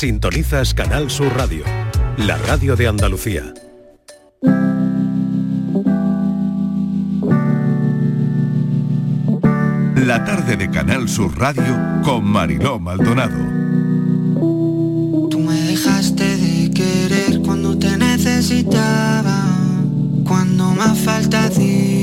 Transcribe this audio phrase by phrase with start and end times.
[0.00, 1.62] Sintonizas Canal Sur Radio,
[2.16, 3.52] la radio de Andalucía.
[9.94, 13.44] La tarde de Canal Sur Radio con Mariló Maldonado.
[15.28, 19.54] Tú me dejaste de querer cuando te necesitaba,
[20.24, 21.99] cuando más falta hacía.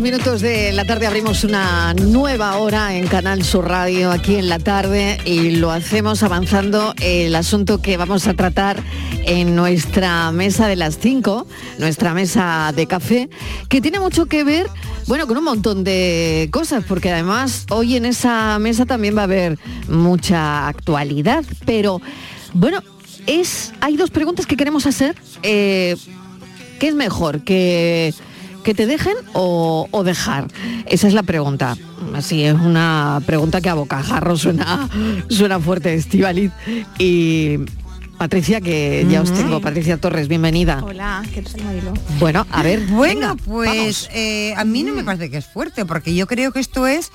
[0.00, 4.58] minutos de la tarde abrimos una nueva hora en Canal Sur Radio aquí en la
[4.58, 8.82] tarde y lo hacemos avanzando el asunto que vamos a tratar
[9.26, 11.46] en nuestra mesa de las 5,
[11.78, 13.28] nuestra mesa de café,
[13.68, 14.68] que tiene mucho que ver,
[15.06, 19.24] bueno, con un montón de cosas, porque además hoy en esa mesa también va a
[19.24, 22.00] haber mucha actualidad, pero
[22.54, 22.82] bueno,
[23.26, 25.14] es hay dos preguntas que queremos hacer.
[25.42, 25.96] Eh,
[26.78, 27.44] ¿Qué es mejor?
[27.44, 28.14] ¿Que
[28.62, 30.48] que te dejen o, o dejar?
[30.86, 31.76] Esa es la pregunta.
[32.14, 34.88] Así es una pregunta que a bocajarro suena,
[35.28, 36.52] suena fuerte, Estivaliz.
[36.98, 37.58] Y
[38.18, 39.62] Patricia, que ya os tengo.
[39.62, 40.82] Patricia Torres, bienvenida.
[40.84, 41.94] Hola, ¿qué tal Marilo?
[42.18, 42.80] Bueno, a ver.
[42.90, 46.52] Bueno, venga, pues eh, a mí no me parece que es fuerte, porque yo creo
[46.52, 47.12] que esto es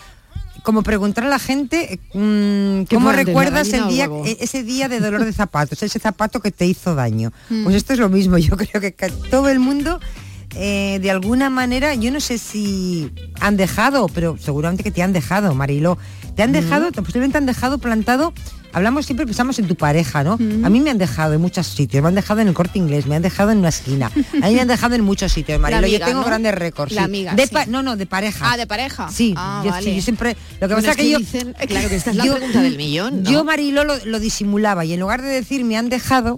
[0.63, 5.25] como preguntar a la gente mm, ¿Qué cómo recuerdas el día, ese día de dolor
[5.25, 7.31] de zapatos, ese zapato que te hizo daño.
[7.49, 7.63] Mm.
[7.65, 8.91] Pues esto es lo mismo, yo creo que
[9.29, 9.99] todo el mundo
[10.55, 15.13] eh, de alguna manera, yo no sé si han dejado, pero seguramente que te han
[15.13, 15.97] dejado, Marilo.
[16.35, 18.33] Te han dejado, posiblemente te han dejado plantado.
[18.73, 20.33] Hablamos siempre, pensamos en tu pareja, ¿no?
[20.33, 23.05] A mí me han dejado en muchos sitios, me han dejado en el corte inglés,
[23.07, 25.79] me han dejado en una esquina, a mí me han dejado en muchos sitios, Marilo.
[25.79, 26.25] amiga, yo tengo ¿no?
[26.25, 26.91] grandes récords.
[26.93, 27.05] La sí.
[27.05, 27.55] amiga, De sí.
[27.69, 28.51] no, no, de pareja.
[28.51, 29.07] Ah, de pareja.
[29.09, 29.89] Sí, Ah, yo, vale.
[29.89, 30.35] sí, yo siempre.
[30.59, 31.19] Lo que Bueno, pasa es que, yo.
[31.19, 33.23] dicen, claro que esta es la pregunta del millón.
[33.23, 33.31] ¿no?
[33.31, 36.37] Yo, Mariló, lo, lo disimulaba y en lugar de decir me han dejado,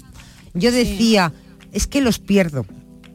[0.54, 1.34] yo decía,
[1.74, 2.68] es que los pierdo.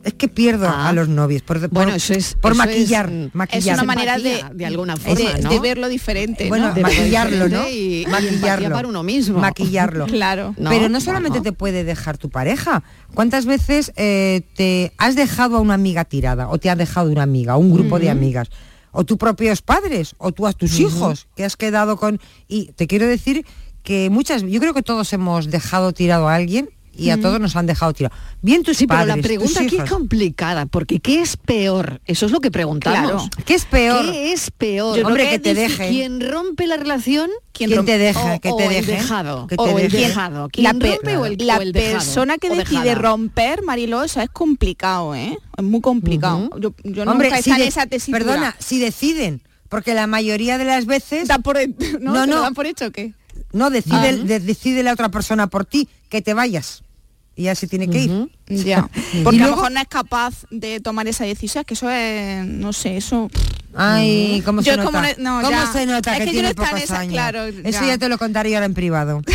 [0.05, 0.89] Es que pierdo Ah.
[0.89, 1.43] a los novios.
[1.43, 3.09] Por, por- Bueno, eso es- por eso maquillar.
[3.11, 3.75] es, maquillar.
[3.77, 5.61] Es una manera de, de alguna forma, de, ¿no?
[5.61, 6.75] verlo diferente, Bueno, ¿no?
[6.75, 7.69] De verlo maquillarlo, ¿no?
[7.69, 8.71] y- maquillarlo.
[8.75, 9.39] para uno mismo.
[9.39, 10.07] Maquillarlo.
[10.13, 10.55] Claro.
[10.59, 12.83] No, Pero no solamente te puede dejar tu pareja.
[13.15, 17.23] ¿Cuántas veces eh, te has dejado a una amiga tirada o te has dejado una
[17.23, 18.49] amiga, un grupo de amigas?
[18.91, 22.21] O tus propios padres, o tú a tus hijos, que has quedado con...
[22.49, 23.47] Y te quiero decir
[23.83, 27.57] que muchas, yo creo que todos hemos dejado tirado a alguien y a todos nos
[27.57, 28.15] han dejado tirado.
[28.43, 32.01] Bien tus Sí, pero padres, la pregunta aquí es complicada, porque ¿qué es peor?
[32.07, 33.11] Eso es lo que preguntamos.
[33.29, 33.45] Claro.
[33.45, 34.05] ¿Qué es peor?
[34.11, 34.99] ¿Qué es peor?
[34.99, 35.89] Yo Hombre, que te dejen.
[35.91, 37.31] ¿Quién rompe la relación?
[37.53, 38.39] ¿Quién ¿Quién te deja?
[38.39, 38.93] que te deje?
[38.93, 39.47] dejado.
[39.47, 40.07] Que te o el deje.
[40.09, 40.49] dejado.
[40.51, 41.93] ¿Quién La, pe- rompe o el, la o el dejado?
[41.99, 45.39] persona que decide romper, Mariló, eso es complicado, ¿eh?
[45.57, 46.51] Es muy complicado.
[46.59, 48.19] Yo, yo Hombre, nunca si en esa tesitura.
[48.19, 51.57] perdona, si deciden, porque la mayoría de las veces ¿Dan por,
[52.01, 52.41] no, No, ¿Te lo no.
[52.43, 53.15] dan por hecho o qué?
[53.53, 54.13] No decide, Ah.
[54.13, 56.83] de- decide la otra persona por ti que te vayas.
[57.35, 58.29] Y ya se tiene que ir.
[58.49, 58.91] Ya.
[59.15, 62.47] Y Porque a lo mejor no es capaz de tomar esa decisión, que eso es,
[62.47, 63.31] no sé, eso...
[63.75, 65.15] Ay, ¿cómo Yo se como nota?
[65.19, 65.73] no- no, ¿Cómo ya.
[65.73, 67.13] se nota Es que, que yo tiene no pocos esa- años?
[67.15, 67.87] claro, Eso ya.
[67.87, 69.23] ya te lo contaría ahora en privado.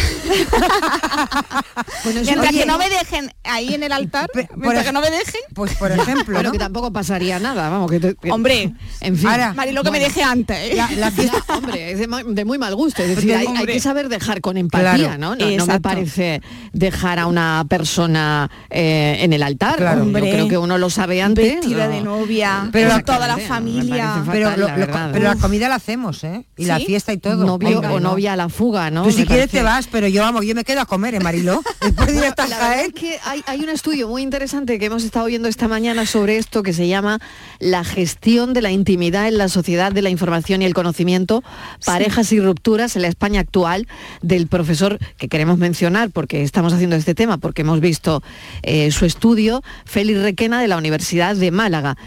[2.03, 4.85] Bueno, eso- Mientras oye, que no me dejen ahí en el altar, Pe- por mientras
[4.85, 6.51] que no me dejen, Pues por ejemplo, ¿no?
[6.51, 9.27] que tampoco pasaría nada, vamos, que, te- que- Hombre, en fin.
[9.27, 10.13] ahora, Marilo, que me Bueno.
[10.13, 10.75] deje antes, ¿eh?
[10.75, 13.01] la, la fiesta, hombre, es de, de muy mal gusto.
[13.03, 15.17] Es decir, hay, hay que saber dejar con empatía, Claro.
[15.17, 15.35] ¿no?
[15.35, 16.41] No, no me parece
[16.73, 19.77] dejar a una persona eh, en el altar.
[19.77, 19.97] Claro.
[19.99, 20.29] Yo Hombre.
[20.31, 21.55] creo que uno lo sabe antes.
[21.55, 21.93] Vestida ¿no?
[21.93, 24.23] de novia, Pero toda la me familia.
[24.31, 25.09] Pero, lo- la lo- verdad.
[25.13, 26.45] pero la comida la hacemos, ¿eh?
[26.57, 27.45] Y la fiesta y todo.
[27.45, 28.12] Novio Venga, o ¿no?
[28.12, 29.03] novia a la fuga, ¿no?
[29.03, 31.15] Tú si Me quieres parece- te vas, pero yo vamos, yo me quedo a comer,
[31.15, 31.62] ¿eh, Mariló?
[31.81, 32.85] Después de ir hasta La verdad Jaén.
[32.88, 36.38] es que hay, hay un estudio muy interesante que hemos estado viendo esta mañana sobre
[36.38, 37.19] esto que se llama
[37.59, 41.44] la gestión de la intimidad en la sociedad de la información y el conocimiento,
[41.85, 43.88] parejas y rupturas en la España actual,
[44.21, 48.23] del profesor que queremos mencionar porque estamos haciendo este tema, porque hemos visto
[48.63, 51.97] eh, su estudio, Félix Requena de la Universidad de Málaga,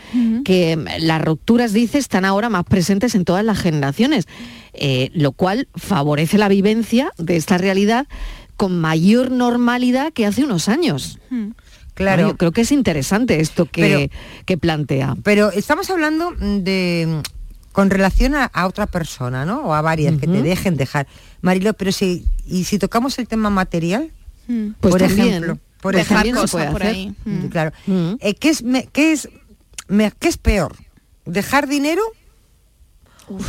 [0.45, 4.27] que mm, las rupturas, dice, están ahora más presentes en todas las generaciones,
[4.73, 8.09] eh, lo cual favorece la vivencia de esta realidad
[8.57, 11.21] con mayor normalidad que hace unos años.
[11.95, 12.27] Claro.
[12.31, 15.17] Yo creo que es interesante esto que, Pero- que plantea.
[15.23, 17.23] Pero estamos hablando de
[17.71, 19.61] con relación a, a otra persona, ¿no?
[19.67, 21.07] O a varias que te dejen dejar.
[21.43, 24.11] Marilo, pero si y si tocamos el tema material,
[24.49, 24.71] Mm.
[24.81, 27.15] Pues por también, ejemplo, por dejar ejemplo, cosas por ahí.
[27.25, 27.47] Mm.
[27.51, 28.15] claro, Mm.
[28.19, 29.29] eh, ¿qué es me- qué es
[29.87, 30.75] me- qué es peor?
[31.25, 32.03] ¿Dejar dinero?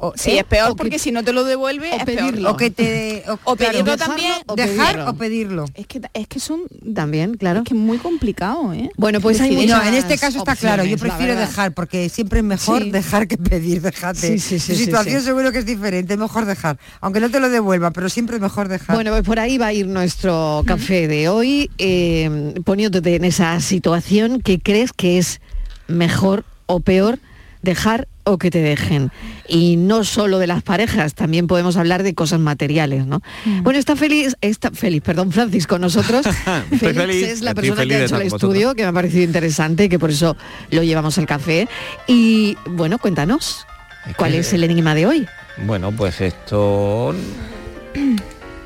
[0.00, 0.38] O, Sí, ¿eh?
[0.40, 2.32] es peor o que- porque si no te lo devuelve o es pedirlo.
[2.32, 2.54] peor.
[2.54, 5.10] o que te O pedirlo dejarlo también, o dejar pedirlo.
[5.10, 5.64] o pedirlo.
[5.74, 6.62] Es que es que son
[6.94, 7.60] También, claro.
[7.60, 8.90] es que es muy complicado, ¿eh?
[8.96, 9.66] Bueno, pues hay.
[9.68, 12.90] No, en este caso está claro, yo prefiero dejar porque siempre es mejor Sí.
[12.90, 14.18] dejar que pedir, déjate.
[14.18, 15.26] Sí, sí, sí, Tu sí, situación sí.
[15.26, 18.42] seguro que es diferente, es mejor dejar, aunque no te lo devuelva, pero siempre es
[18.42, 18.96] mejor dejar.
[18.96, 23.60] Bueno, pues por ahí va a ir nuestro café de hoy, eh, poniéndote en esa
[23.60, 25.40] situación que crees que es
[25.86, 27.18] mejor o peor
[27.62, 29.10] dejar o que te dejen.
[29.48, 33.20] Y no solo de las parejas, también podemos hablar de cosas materiales, ¿no?
[33.62, 36.26] Bueno, está feliz, está feliz, perdón, Francis, con nosotros.
[36.78, 38.74] Félix feliz, es la persona que ha hecho el estudio, vosotros.
[38.76, 40.36] que me ha parecido interesante, que por eso
[40.70, 41.68] lo llevamos al café.
[42.06, 43.66] Y bueno, cuéntanos,
[44.08, 45.26] Es ¿cuál que- es el enigma de hoy?
[45.66, 47.14] Bueno, pues esto...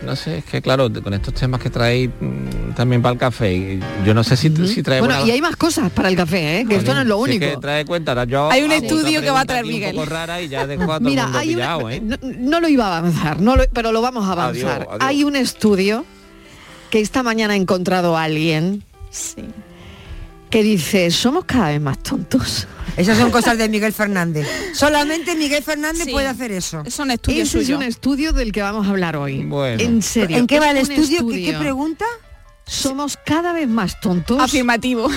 [0.02, 3.52] No sé, es que claro, con estos temas que traéis mm, también para el café,
[3.54, 6.16] y yo no sé si, si trae Bueno, buena- y hay más cosas para el
[6.16, 6.66] café, ¿eh?
[6.68, 7.40] que esto no es lo único.
[7.44, 9.96] que trae cuenta, yo Hay un estudio que va a traer Miguel.
[9.96, 12.00] Un poco rara y ya dejo a todo el Mira, mundo hay una- pillado, ¿eh?
[12.00, 14.82] no, no lo iba a avanzar, no lo- pero lo vamos a avanzar.
[14.82, 14.98] Adiós, adiós.
[15.00, 16.04] Hay un estudio
[16.90, 19.44] que esta mañana ha encontrado a alguien Sí.
[20.48, 22.68] que dice, somos cada vez más tontos.
[22.98, 24.46] Esas son cosas de Miguel Fernández.
[24.74, 26.10] Solamente Miguel Fernández Sí.
[26.10, 26.82] puede hacer eso.
[26.90, 29.44] Son estudios Ese es un estudio del que vamos a hablar hoy.
[29.44, 29.82] Bueno.
[29.82, 30.36] En serio.
[30.36, 31.26] ¿En qué va el estudio?
[31.28, 32.04] ¿Qué, qué pregunta?
[32.66, 34.38] Somos cada vez más tontos.
[34.40, 35.08] Afirmativo.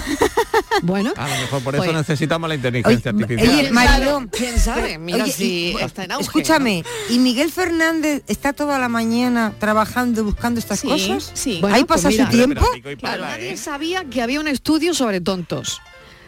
[0.84, 3.60] Bueno, A lo mejor por eso Pues- necesitamos la inteligencia Oye, artificial.
[3.60, 4.98] oye, Mariló, ¿quién sabe?
[4.98, 6.24] Mira Oye, si y- está en auge.
[6.24, 11.32] Escúchame, ¿y Miguel Fernández está toda la mañana trabajando, buscando estas Sí, cosas?
[11.34, 11.58] sí.
[11.60, 12.26] Bueno, Ahí pues pasa mira.
[12.26, 12.66] su tiempo.
[12.84, 13.58] Pero Claro, nadie ¿eh?
[13.58, 15.82] sabía que había un estudio sobre tontos.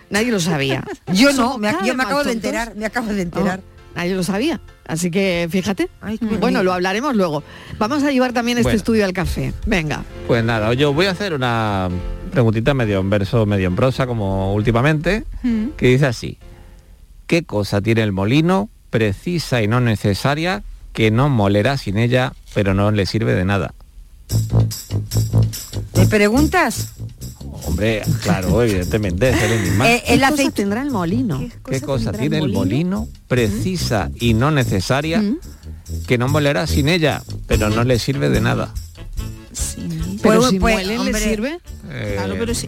[0.09, 0.83] Nadie lo sabía.
[1.13, 3.61] Yo no, me, yo me acabo de enterar, me acabo de enterar.
[3.61, 4.59] Oh, nadie lo sabía.
[4.85, 5.89] Así que fíjate.
[6.01, 7.43] Ay, bueno, lo hablaremos luego.
[7.79, 8.77] Vamos a llevar también este Bueno.
[8.77, 9.53] estudio al café.
[9.65, 10.03] Venga.
[10.27, 11.89] Pues nada, yo voy a hacer una
[12.31, 15.69] preguntita medio en verso, medio en prosa, como últimamente, Mm.
[15.77, 16.37] que dice así.
[17.27, 22.73] ¿Qué cosa tiene el molino, precisa y no necesaria, que no molerá sin ella, pero
[22.73, 23.73] no le sirve de nada?
[25.95, 26.89] ¿Me preguntas?
[27.65, 29.91] Hombre, claro, evidentemente, es el enigma.
[29.91, 30.51] Eh, ¿Qué el cosa aceite...
[30.51, 31.49] tendrá el molino?
[31.69, 35.23] ¿Qué cosa tiene el molino, precisa y no necesaria,
[36.07, 38.73] que no molerá sin ella, pero no le sirve de nada?
[40.21, 41.59] Pero Pues- si pues, muelen hombre, le sirve.
[42.15, 42.67] Claro, pero sí.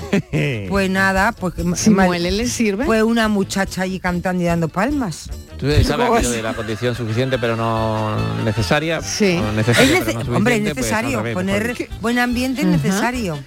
[0.68, 2.84] Pues nada, pues, Si mal- muelen le sirve.
[2.84, 5.28] pues una muchacha allí cantando y dando palmas.
[5.56, 9.00] ¿Tú sabes aquello de la condición suficiente pero no necesaria?
[9.00, 9.36] Sí.
[9.36, 13.38] Es necesaria, nece- pero no hombre, es pues, necesario poner buen ambiente es necesario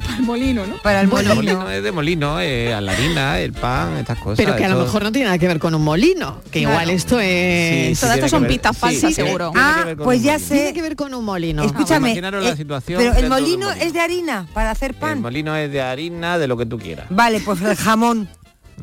[0.00, 0.76] Para el molino, ¿no?
[0.78, 1.54] para el Bueno, molino.
[1.58, 4.36] molino es de molino, eh, a la harina, el pan, estas cosas.
[4.44, 6.40] pero que a lo mejor no tiene nada que ver con un molino.
[6.50, 6.74] Que Claro.
[6.74, 7.98] igual esto es...
[7.98, 9.52] Sí, Todas estas son pistas falsas, seguro.
[9.54, 10.48] Ah, pues ya molino.
[10.48, 10.54] sé.
[10.54, 11.62] Tiene que ver con un molino.
[11.64, 13.84] Escúchame, imaginaros la eh, situación pero el molino molino.
[13.86, 15.20] es de harina para hacer El pan.
[15.20, 17.06] molino es de harina, de lo que tú quieras.
[17.10, 18.28] Vale, pues el jamón.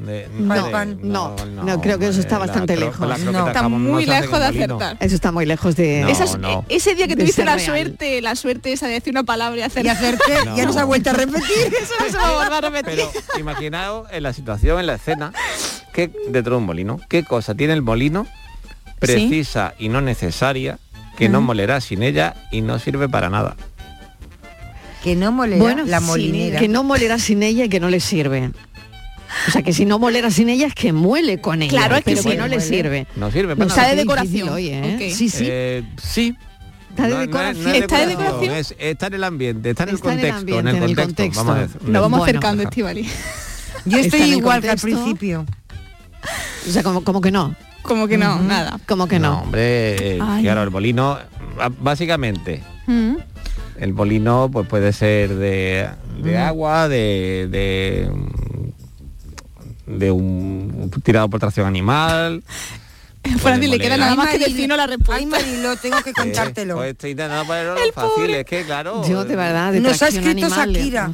[0.06, 3.08] De- No, de- no, no, creo que eso está bastante lejos.
[3.08, 3.48] la No.
[3.48, 4.98] Está muy lejos de acertar.
[5.00, 6.02] Eso está muy lejos de...
[6.02, 6.64] No, Esas- no.
[6.70, 7.66] e- Ese día que De tuviste la real.
[7.66, 10.24] suerte, la suerte esa de decir una palabra y hacer Y hacerte,
[10.56, 11.42] ya no se ha vuelto a repetir.
[11.82, 13.06] eso no se va a volver a repetir.
[13.32, 15.34] Pero imaginaos en la situación, en la escena,
[15.94, 18.28] que dentro de un molino, qué cosa tiene el molino,
[19.00, 20.80] precisa y no necesaria,
[21.18, 23.56] que no molerá sin ella y no sirve para nada.
[25.04, 26.60] Que no molera Bueno, la sin molinera.
[26.60, 28.52] que no molera sin ella y que no le sirve.
[29.48, 32.04] O sea, que si no molera sin ella es que muele con ella, Claro, es
[32.04, 32.30] que pero sí.
[32.30, 33.08] que no le sirve.
[33.16, 34.50] No sirve para No Está de decoración.
[34.50, 35.12] hoy, ¿eh?
[35.14, 35.46] Sí, sí.
[35.48, 36.36] Eh, sí.
[36.90, 37.76] Está de No, no es- no es decoración.
[37.84, 38.54] ¿Está de decoración?
[38.56, 40.84] es- está en el ambiente, está en el Está en el contexto, en el en
[40.84, 41.44] el contexto, contexto.
[41.44, 41.82] vamos a decir.
[41.90, 42.24] Nos vamos Bueno.
[42.32, 43.10] acercando, Estivali.
[43.86, 45.46] Yo estoy igual que al principio.
[46.68, 47.56] O sea, como, como que no.
[47.84, 48.80] Como que no, nada.
[48.88, 49.40] Como que No, no.
[49.44, 50.44] hombre, eh, Ay.
[50.44, 51.18] claro, el molino,
[51.60, 53.16] ah, básicamente, Mm.
[53.80, 55.88] el molino pues puede ser de,
[56.22, 58.10] de agua, de, de,
[59.88, 62.44] de un tirado por tracción animal.
[63.40, 65.16] Fran, le queda nada Ay, más que Marilo, decirnos la respuesta.
[65.16, 66.76] Ay, Marilo, tengo que contártelo.
[66.76, 69.06] Pues estoy intentando ponerlo fácil, es que claro.
[69.08, 71.12] Yo de verdad, de Nos ha escrito animal, eh, Shakira.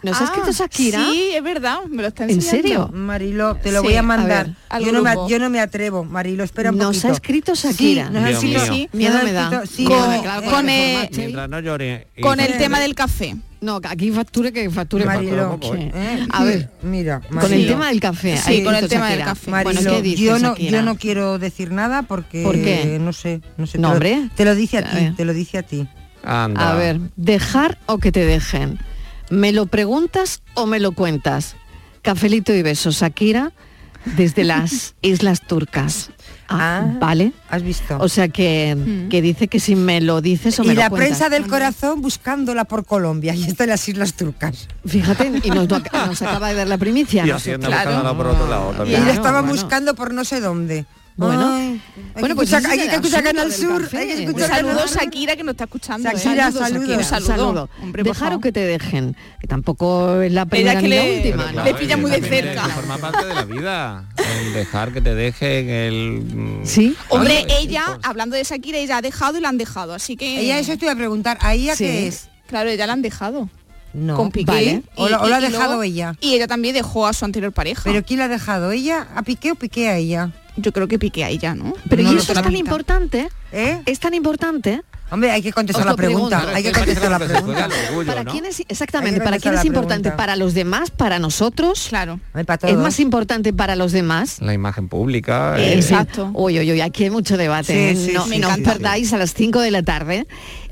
[0.00, 1.00] ¿Nos ha Ah, escrito Shakira?
[1.10, 2.62] Sí, es verdad, me lo está ¿En enseñando.
[2.62, 2.90] serio?
[2.92, 4.46] Marilo, te lo Sí, voy a a mandar.
[4.46, 7.08] ver, yo, no me, yo no me atrevo, Marilo, espera un Nos poquito.
[7.08, 8.06] ha escrito Shakira.
[8.06, 9.50] Sí, nos ha escrito, sí, Miedo nos ha me da.
[9.50, 13.34] nos ha- el- Con el tema del café.
[13.60, 15.90] No, aquí facture que facture Marilo, poco, ¿eh?
[15.92, 16.26] ¿eh?
[16.30, 18.36] A ver, mira, con el tema del café.
[18.36, 19.24] Sí, ha con el tema del Shakira.
[19.24, 19.50] café.
[19.50, 20.70] Marilo, Bueno, ¿qué dice yo no, Shakira?
[20.70, 22.98] yo no quiero decir nada porque ¿Por qué?
[23.00, 23.78] no sé, no sé.
[23.78, 25.16] No, te, lo, te lo dice a A ti, ver.
[25.16, 25.88] te lo dice a ti.
[26.22, 26.70] Anda.
[26.72, 28.78] A ver, dejar o que te dejen.
[29.30, 31.56] ¿Me lo preguntas o me lo cuentas?
[32.02, 33.52] Cafelito y besos, Shakira,
[34.04, 36.10] desde las Islas Turcas.
[36.50, 36.96] Ah, Ah.
[36.98, 37.32] ¿Vale?
[37.50, 37.98] ¿Has visto?
[38.00, 39.08] O sea que, Mm.
[39.10, 41.08] que dice que si me lo dices o me y lo la cuentas.
[41.18, 44.66] prensa del corazón buscándola por Colombia y está en las Islas Turcas.
[44.86, 45.68] Fíjate, y nos,
[46.08, 47.26] nos acaba de dar la primicia.
[47.26, 47.30] Y
[48.14, 48.96] por otro lado Y también.
[49.02, 49.54] ella Claro, estaba bueno.
[49.54, 50.86] buscando por no sé dónde.
[51.18, 51.52] Bueno.
[51.52, 51.80] Ay,
[52.20, 53.82] Bueno, pues hay que escuchar Canal Sur.
[53.92, 54.64] Hay que escuchar
[55.36, 56.08] que nos está escuchando.
[56.08, 56.12] ¿eh?
[56.14, 56.80] Shakira, Saludos, saludos.
[56.88, 57.26] Shakira, Un saludo.
[57.28, 57.70] saludo.
[57.82, 58.42] Hombre, por Dejar o favor.
[58.42, 61.64] que te dejen, que tampoco es la primera que ni la le- última.
[61.64, 62.68] Le pilla muy de cerca.
[62.68, 64.08] Forma parte de la vida.
[64.16, 66.22] El dejar que te dejen, el...
[66.22, 66.96] mm, Sí.
[67.08, 70.38] Hombre, ella, hablando de Shakira, ella ha dejado y la han dejado, así que...
[70.40, 71.84] Ella eso te iba a preguntar, ¿a ella Sí.
[71.84, 72.28] qué es?
[72.46, 73.48] Claro, ella la han dejado.
[73.94, 74.16] No.
[74.16, 74.44] con Piqué.
[74.52, 74.82] vale.
[74.96, 76.14] O la- o la ha dejado luego- ella.
[76.20, 77.82] Y ella también dejó a su anterior pareja.
[77.84, 78.70] ¿Pero quién la ha dejado?
[78.70, 80.30] ¿Ella a Piqué o Piqué a ella?
[80.58, 81.74] Yo creo que Piqué a ella, ¿no?
[81.88, 82.32] Pero No ¿y sé.
[82.32, 83.28] es tan importante?
[83.52, 83.80] ¿Eh?
[83.86, 84.82] ¿Es tan importante?
[85.10, 86.40] Hombre, hay que contestar la pregunta.
[86.40, 86.56] pregunto.
[86.56, 87.68] Hay que Es que contestar la pregunta.
[88.06, 89.20] ¿Para quién es exactamente?
[89.22, 90.10] ¿Para quién es importante?
[90.12, 90.90] ¿Para los demás?
[90.90, 91.86] ¿Para nosotros?
[91.88, 92.20] Claro.
[92.62, 94.40] ¿Es más importante para los demás?
[94.42, 95.54] La imagen pública.
[95.58, 95.94] Eh, sí.
[95.94, 96.30] Exacto.
[96.34, 97.72] Uy, uy, uy, aquí hay mucho debate.
[97.72, 98.06] Sí, ¿eh?
[98.08, 100.26] sí, no sí, no sí, os perdáis a las 5 de la tarde,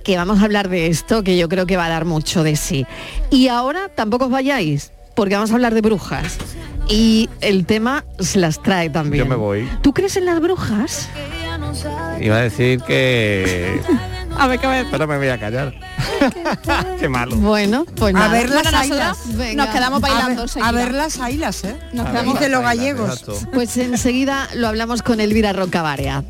[0.04, 2.56] que vamos a hablar de esto, que yo creo que va a dar mucho de
[2.56, 2.84] sí.
[3.30, 6.36] Y ahora tampoco os vayáis, porque vamos a hablar de brujas.
[6.88, 9.24] Y el tema se las trae también.
[9.24, 9.68] Yo me voy.
[9.82, 11.08] ¿Tú crees en las brujas?
[12.20, 13.80] Iba a decir que...
[14.38, 14.86] A ver, que a ver.
[14.90, 15.72] Pero me voy a callar.
[17.00, 17.36] Qué malo.
[17.36, 19.18] Bueno, pues A ver las Bueno, ailas.
[19.56, 20.44] nos quedamos A bailando.
[20.54, 21.74] ver, a ver las ailas, ¿eh?
[21.94, 23.10] Nos A quedamos ver, Dicen los gallegos.
[23.22, 23.50] exacto.
[23.54, 26.22] Pues enseguida lo hablamos con Elvira Rocabarea.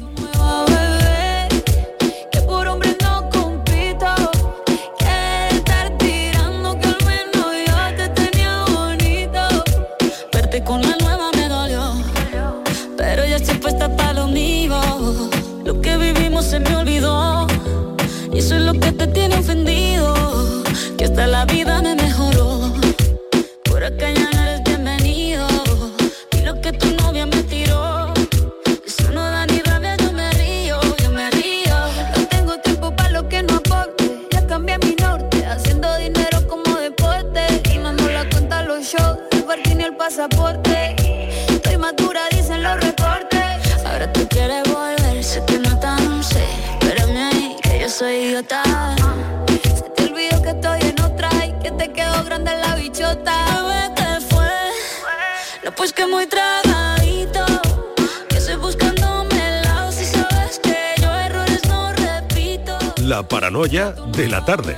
[63.66, 64.76] Paranoia de la tarde.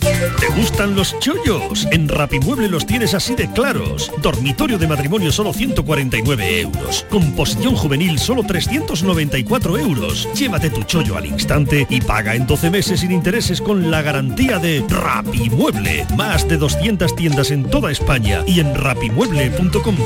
[0.00, 1.86] ¿Te gustan los chollos?
[1.92, 4.10] En Rapimueble los tienes así de claros.
[4.20, 7.06] Dormitorio de matrimonio solo 149 euros.
[7.08, 10.28] Composición juvenil solo 394 euros.
[10.34, 14.58] Llévate tu chollo al instante y paga en 12 meses sin intereses con la garantía
[14.58, 16.06] de Rapimueble.
[16.16, 19.96] Más de 200 tiendas en toda España y en rapimueble.com.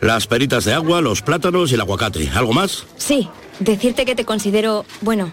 [0.00, 2.28] Las peritas de agua, los plátanos y el aguacate.
[2.34, 2.86] ¿Algo más?
[2.96, 5.32] Sí, decirte que te considero, bueno,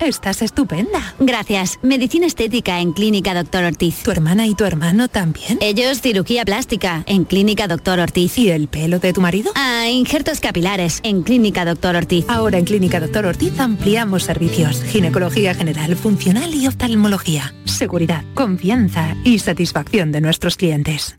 [0.00, 1.14] Estás estupenda.
[1.20, 1.78] Gracias.
[1.80, 4.02] Medicina estética en Clínica Doctor Ortiz.
[4.02, 5.58] ¿Tu hermana y tu hermano también?
[5.60, 8.36] Ellos cirugía plástica en Clínica Doctor Ortiz.
[8.36, 9.52] ¿Y el pelo de tu marido?
[9.54, 12.26] Ah, injertos capilares en Clínica Doctor Ortiz.
[12.28, 14.82] Ahora en Clínica Doctor Ortiz ampliamos servicios.
[14.82, 17.54] Ginecología general, funcional y oftalmología.
[17.64, 21.18] Seguridad, confianza y satisfacción de nuestros clientes.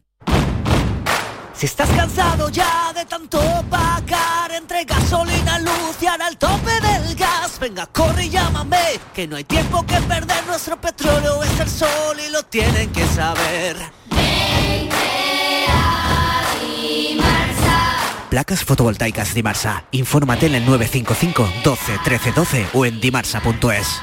[1.55, 3.39] Si estás cansado ya de tanto
[3.69, 7.34] pagar entre gasolina, luz y ahora el tope del gas,
[7.65, 12.17] venga, corre y llámame, que no hay tiempo que perder, nuestro petróleo es el sol
[12.27, 13.75] y lo tienen que saber.
[18.29, 19.85] Placas fotovoltaicas Dimarsa.
[19.91, 24.01] Infórmate en el 955 12 13 12 o en dimarsa.es.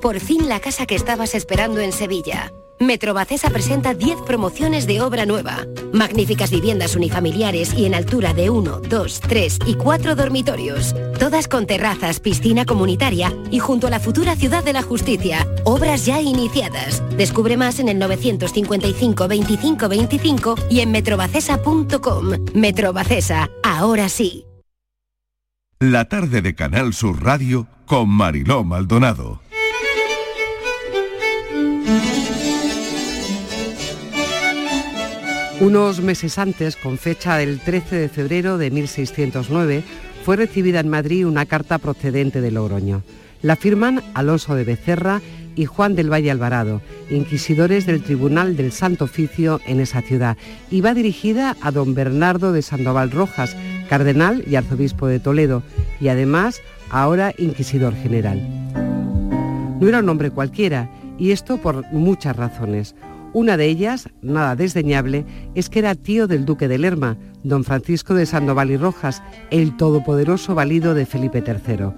[0.00, 2.50] Por fin la casa que estabas esperando en Sevilla.
[2.82, 5.66] Metrobacesa presenta 10 promociones de obra nueva.
[5.92, 10.94] Magníficas viviendas unifamiliares y en altura de 1, 2, 3 y 4 dormitorios.
[11.18, 15.46] Todas con terrazas, piscina comunitaria y junto a la futura Ciudad de la Justicia.
[15.64, 17.02] Obras ya iniciadas.
[17.16, 22.46] Descubre más en el 955 25 25 y en metrobacesa.com.
[22.54, 24.44] Metrobacesa, ahora sí.
[25.78, 29.40] La tarde de Canal Sur Radio con Mariló Maldonado.
[35.62, 39.84] Unos meses antes, con fecha del 13 de febrero de 1609,
[40.24, 43.04] fue recibida en Madrid una carta procedente de Logroño.
[43.42, 45.22] La firman Alonso de Becerra
[45.54, 50.36] y Juan del Valle Alvarado, inquisidores del Tribunal del Santo Oficio en esa ciudad,
[50.68, 53.56] y va dirigida a don Bernardo de Sandoval Rojas,
[53.88, 55.62] cardenal y arzobispo de Toledo,
[56.00, 58.40] y además ahora inquisidor general.
[59.78, 62.96] No era un hombre cualquiera, y esto por muchas razones.
[63.34, 65.24] Una de ellas, nada desdeñable,
[65.54, 69.74] es que era tío del duque de Lerma, don Francisco de Sandoval y Rojas, el
[69.78, 71.94] todopoderoso valido de Felipe III.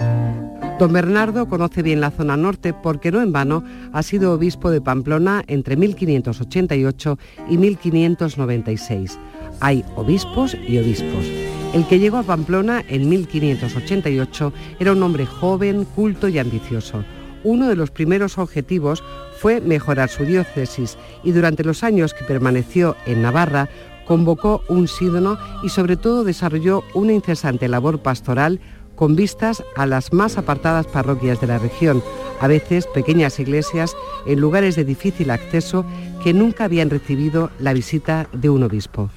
[0.78, 4.80] Don Bernardo conoce bien la zona norte porque no en vano ha sido obispo de
[4.80, 7.18] Pamplona entre 1588
[7.50, 9.18] y 1596.
[9.60, 11.26] Hay obispos y obispos.
[11.74, 17.04] El que llegó a Pamplona en 1588 era un hombre joven, culto y ambicioso
[17.44, 19.04] uno de los primeros objetivos
[19.38, 23.68] fue mejorar su diócesis y durante los años que permaneció en Navarra
[24.06, 28.60] convocó un sínodo y sobre todo desarrolló una incesante labor pastoral
[28.94, 32.02] con vistas a las más apartadas parroquias de la región,
[32.40, 35.84] a veces pequeñas iglesias en lugares de difícil acceso
[36.22, 39.10] que nunca habían recibido la visita de un obispo.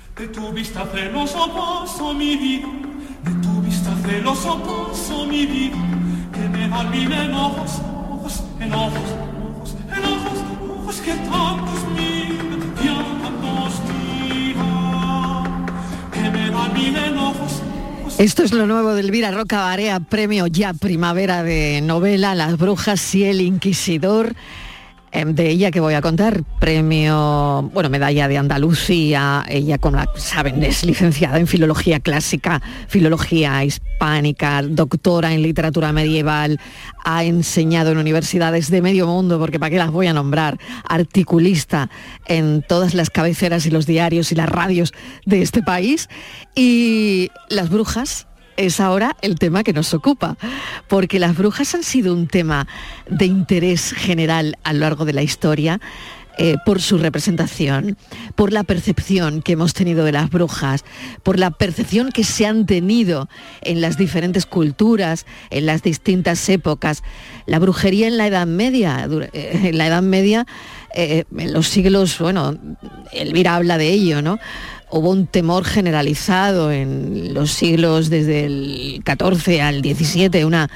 [18.18, 23.14] Esto es lo nuevo de Elvira Roca Barea, premio ya primavera de novela Las Brujas
[23.14, 24.34] y el Inquisidor.
[25.18, 30.62] Em, De ella que voy a contar, premio, bueno, medalla de Andalucía, ella como saben
[30.64, 36.60] es licenciada en filología clásica, filología hispánica, doctora en literatura medieval,
[37.04, 41.90] ha enseñado en universidades de medio mundo, porque para qué las voy a nombrar, articulista
[42.28, 44.94] en todas las cabeceras y los diarios y las radios
[45.26, 46.10] de este país,
[46.54, 48.28] y las brujas
[48.58, 50.38] es ahora el tema que nos ocupa,
[50.88, 52.68] porque las brujas han sido un tema
[53.10, 55.80] de interés general a lo largo de la historia.
[56.40, 57.98] eh, por su representación,
[58.36, 60.86] por la percepción que hemos tenido de las brujas,
[61.24, 63.28] por la percepción que se han tenido
[63.62, 67.02] en las diferentes culturas, en las distintas épocas.
[67.48, 70.46] La brujería en la Edad Media, eh, en la Edad Media,
[70.94, 72.56] eh, en los siglos, bueno,
[73.12, 74.38] Elvira habla de ello, ¿no?
[74.90, 80.70] Hubo un temor generalizado en los siglos desde el 14 al 17, una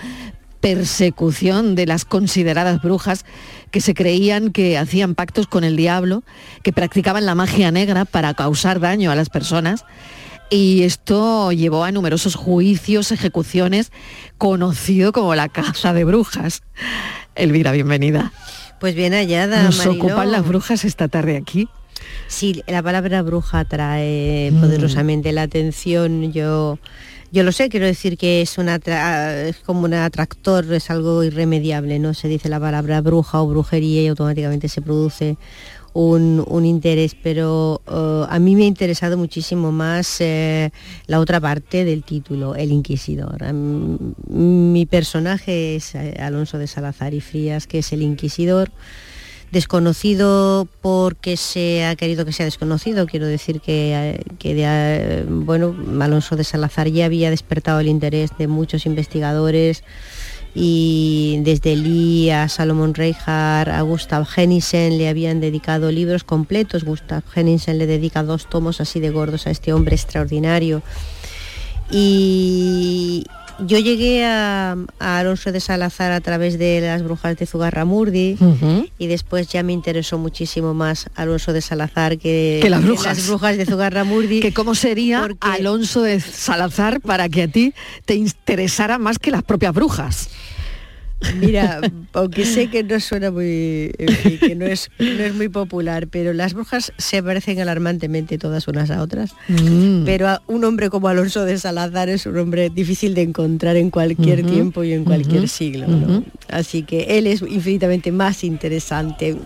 [0.60, 3.26] persecución de las consideradas brujas
[3.72, 6.24] que se creían que hacían pactos con el diablo,
[6.62, 9.86] que practicaban la magia negra para causar daño a las personas.
[10.50, 13.92] Y esto llevó a numerosos juicios, ejecuciones,
[14.38, 16.62] conocido como la caza de brujas.
[17.36, 18.34] Elvira, bienvenida.
[18.80, 20.04] Pues bien hallada, Nos Mariló.
[20.04, 21.70] ocupan las brujas esta tarde aquí.
[22.32, 24.62] Sí, la palabra bruja atrae Mm.
[24.62, 26.32] poderosamente la atención.
[26.32, 26.80] Yo,
[27.34, 32.00] yo lo sé, quiero decir que es, una es como un atractor, es algo irremediable,
[32.00, 32.14] ¿no?
[32.14, 35.36] Se dice la palabra bruja o brujería y automáticamente se produce
[35.94, 40.72] un, un interés, pero eh, a mí me ha interesado muchísimo más eh,
[41.08, 43.44] la otra parte del título, el inquisidor.
[43.52, 43.98] Mí-
[44.30, 48.72] mi personaje es eh, Alonso de Salazar y Frías, que es el inquisidor
[49.52, 53.06] desconocido porque se ha querido que sea desconocido.
[53.06, 58.32] Quiero decir que, eh, que eh, bueno, Alonso de Salazar ya había despertado el interés
[58.38, 59.84] de muchos investigadores
[60.54, 66.84] y desde Lee a Salomon Reinhardt, a Gustav Hennisen le habían dedicado libros completos.
[66.84, 70.82] Gustav Hennisen le dedica dos tomos así de gordos a este hombre extraordinario.
[71.90, 73.26] Y
[73.60, 78.38] yo llegué a, a Alonso de Salazar a través de las brujas de Zugarramurdi
[78.98, 83.18] y después ya me interesó muchísimo más Alonso de Salazar que, Que las brujas.
[83.18, 84.40] las brujas de Zugarramurdi.
[84.42, 87.74] que cómo sería Alonso de Salazar para que a ti
[88.06, 90.30] te interesara más que las propias brujas.
[91.40, 91.82] Mira,
[92.14, 93.92] aunque sé que no suena muy,
[94.24, 98.68] fin, que no es, no es muy popular, pero las brujas se parecen alarmantemente todas
[98.68, 99.34] unas a otras.
[99.48, 100.04] Mm.
[100.06, 103.90] Pero a un hombre como Alonso de Salazar es un hombre difícil de encontrar en
[103.90, 105.88] cualquier tiempo y en cualquier siglo.
[106.50, 109.38] Así que él es infinitamente más interesante,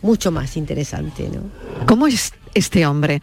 [0.00, 1.28] mucho más interesante.
[1.28, 1.42] ¿no?
[1.86, 3.20] ¿Cómo es este hombre?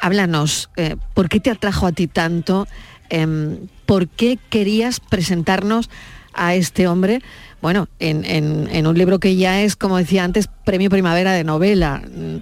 [0.00, 2.66] Háblanos, eh, ¿por qué te atrajo a ti tanto?
[3.08, 5.90] Em, ¿Por qué querías presentarnos
[6.34, 7.22] a este hombre?
[7.60, 12.02] Bueno, en, en- un libro que ya es, como decía antes, premio primavera de novela.
[12.06, 12.36] Mm,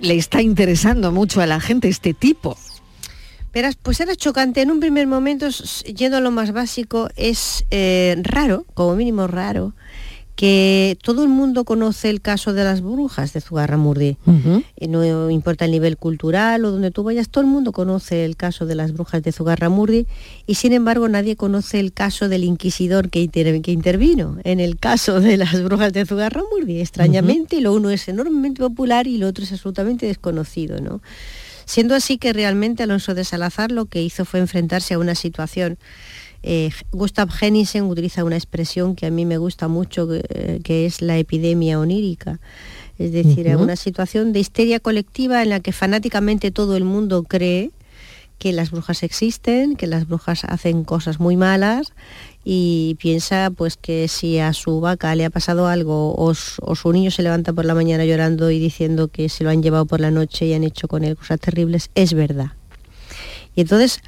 [0.00, 2.56] Le está interesando mucho a la gente este tipo.
[3.52, 4.62] Verás, pues era chocante.
[4.62, 5.48] En un primer momento,
[5.94, 9.74] yendo a lo más básico, es eh, raro, como mínimo raro,
[10.34, 14.16] que todo el mundo conoce el caso de las brujas de Zugarramurdi.
[14.80, 18.36] Y no importa el nivel cultural o donde tú vayas, todo el mundo conoce el
[18.36, 20.06] caso de las brujas de Zugarramurdi
[20.46, 24.78] y sin embargo nadie conoce el caso del inquisidor que, inter- que intervino en el
[24.78, 26.80] caso de las brujas de Zugarramurdi.
[26.80, 31.02] Extrañamente, lo uno es enormemente popular y lo otro es absolutamente desconocido, ¿no?
[31.64, 35.78] Siendo así que realmente Alonso de Salazar lo que hizo fue enfrentarse a una situación.
[36.42, 41.02] Eh, Gustav Hennisen utiliza una expresión que a mí me gusta mucho, que, que es
[41.02, 42.40] la epidemia onírica.
[42.98, 47.70] Es decir, una situación de histeria colectiva en la que fanáticamente todo el mundo cree
[48.38, 51.92] que las brujas existen, que las brujas hacen cosas muy malas
[52.44, 56.92] y piensa pues que si a su vaca le ha pasado algo o, o su
[56.92, 60.00] niño se levanta por la mañana llorando y diciendo que se lo han llevado por
[60.00, 62.52] la noche y han hecho con él cosas terribles, es verdad.
[63.54, 64.00] Y entonces,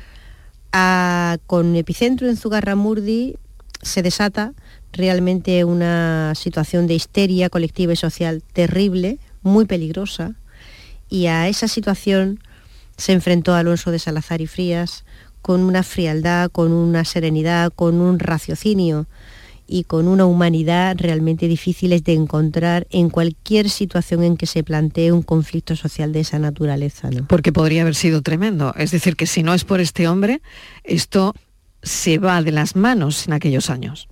[1.46, 3.36] con epicentro en Zugarramurdi
[3.82, 4.54] se desata
[4.92, 10.34] realmente una situación de histeria colectiva y social terrible, muy peligrosa,
[11.08, 12.40] y a esa situación
[12.96, 15.04] se enfrentó Alonso de Salazar y Frías
[15.42, 19.06] con una frialdad, con una serenidad, con un raciocinio
[19.66, 25.12] y con una humanidad realmente difíciles de encontrar en cualquier situación en que se plantee
[25.12, 27.10] un conflicto social de esa naturaleza.
[27.10, 27.26] ¿no?
[27.26, 28.74] Porque podría haber sido tremendo.
[28.76, 30.42] Es decir, que si no es por este hombre,
[30.82, 31.34] esto
[31.82, 34.08] se va de las manos en aquellos años.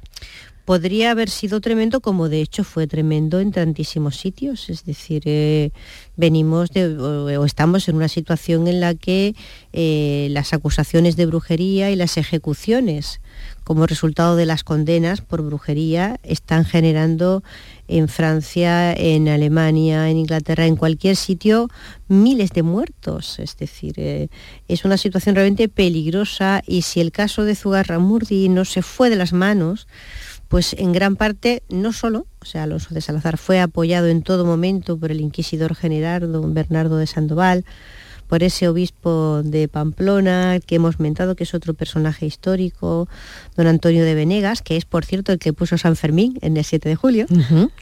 [0.65, 4.71] Podría haber sido tremendo como de hecho fue tremendo en tantísimos sitios.
[4.71, 5.71] Es decir, eh,
[6.17, 9.35] venimos de, o, estamos en una situación en la que
[9.73, 13.21] eh, las acusaciones de brujería y las ejecuciones
[13.65, 17.43] como resultado de las condenas por brujería están generando
[17.89, 21.69] en Francia, en Alemania, en Inglaterra, en cualquier sitio,
[22.09, 23.39] miles de muertos.
[23.39, 24.29] Es decir, eh,
[24.69, 29.17] es una situación realmente peligrosa y si el caso de Zugarramurdi no se fue de
[29.17, 29.87] las manos,
[30.53, 34.45] pues en gran parte, no solo, o sea, Alonso de Salazar fue apoyado en todo
[34.45, 37.65] momento por el inquisidor general don Bernardo de Sandoval,
[38.29, 43.09] por ese obispo de Pamplona que hemos mentado, que es otro personaje histórico,
[43.57, 46.65] don Antonio de Venegas, que es, por cierto, el que puso San Fermín en el
[46.65, 47.27] 7 de julio.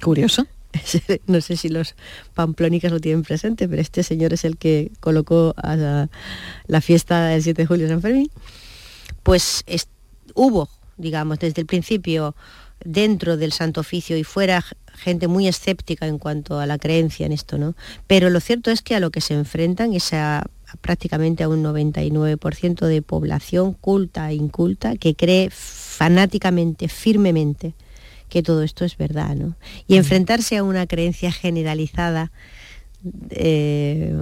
[0.00, 0.46] Curioso.
[1.26, 1.96] No sé si los
[2.35, 6.09] pamplónicas lo tienen presente, pero este señor es el que colocó a la,
[6.68, 8.30] la fiesta del 7 de julio de San Fermín.
[9.24, 9.88] Pues es-
[10.35, 10.68] hubo,
[11.00, 12.34] digamos, desde el principio
[12.84, 17.32] dentro del Santo Oficio y fuera gente muy escéptica en cuanto a la creencia en
[17.32, 17.74] esto, ¿no?
[18.06, 20.46] Pero lo cierto es que a lo que se enfrentan es a, a
[20.80, 27.74] prácticamente a un 99% de población culta e inculta que cree fanáticamente, firmemente,
[28.28, 29.56] que todo esto es verdad, ¿no?
[29.86, 32.30] Y enfrentarse a una creencia generalizada
[33.30, 34.14] eh,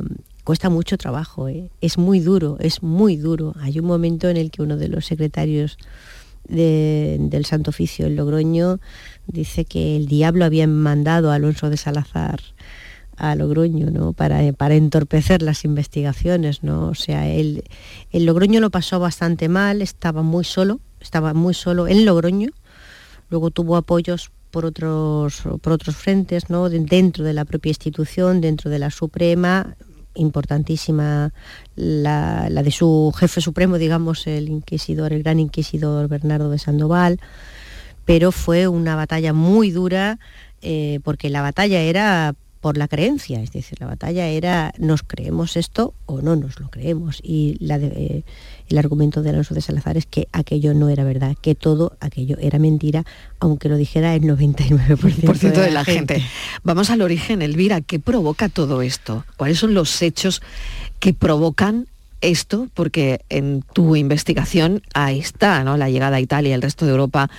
[0.44, 1.70] cuesta mucho trabajo, ¿eh?
[1.80, 3.54] es muy duro, es muy duro.
[3.60, 5.76] Hay un momento en el que uno de los secretarios
[6.48, 8.80] de- del Santo Oficio en Logroño
[9.26, 12.40] dice que el diablo había mandado a Alonso de Salazar
[13.16, 14.12] a Logroño, ¿no?
[14.12, 16.88] Para, para entorpecer las investigaciones, ¿no?
[16.88, 17.64] O sea, él,
[18.12, 22.50] el Logroño lo pasó bastante mal, estaba muy solo, estaba muy solo en Logroño,
[23.28, 26.68] luego tuvo apoyos por otros, por otros frentes, ¿no?
[26.70, 29.76] De- dentro de la propia institución, dentro de la Suprema,
[30.18, 31.32] importantísima
[31.76, 37.20] la, la de su jefe supremo, digamos, el inquisidor, el gran inquisidor Bernardo de Sandoval,
[38.04, 40.18] pero fue una batalla muy dura,
[40.62, 45.56] eh, porque la batalla era por la creencia, es decir, la batalla era nos creemos
[45.56, 47.20] esto o no nos lo creemos.
[47.22, 48.24] Y la de- eh,
[48.68, 52.36] el argumento de Alonso de Salazar es que aquello no era verdad, que todo aquello
[52.40, 53.04] era mentira,
[53.40, 56.22] aunque lo dijera el 99% por ciento de, la gente.
[56.64, 59.24] Vamos al origen, Elvira, ¿qué provoca todo esto?
[59.36, 60.42] ¿Cuáles son los hechos
[60.98, 61.86] que provocan
[62.20, 62.68] esto?
[62.74, 65.76] Porque en tu investigación ahí está, ¿no?
[65.76, 67.30] La llegada a Italia y el resto de Europa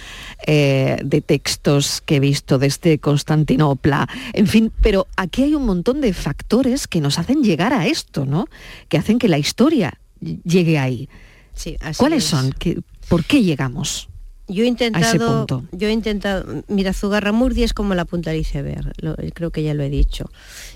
[0.47, 6.01] eh, de textos que he visto desde Constantinopla, en fin, pero aquí hay un montón
[6.01, 8.47] de factores que nos hacen llegar a esto, ¿no?
[8.87, 11.09] Que hacen que la historia llegue ahí.
[11.53, 12.29] Sí, así ¿Cuáles es.
[12.29, 12.51] son?
[12.57, 14.07] ¿Qué- ¿Por qué llegamos?
[14.47, 15.63] Yo he a ese intentado, punto?
[15.71, 19.73] yo he intentado, mira, Zugarramurdi es como la punta del iceberg, lo- creo que ya
[19.75, 20.29] lo he dicho.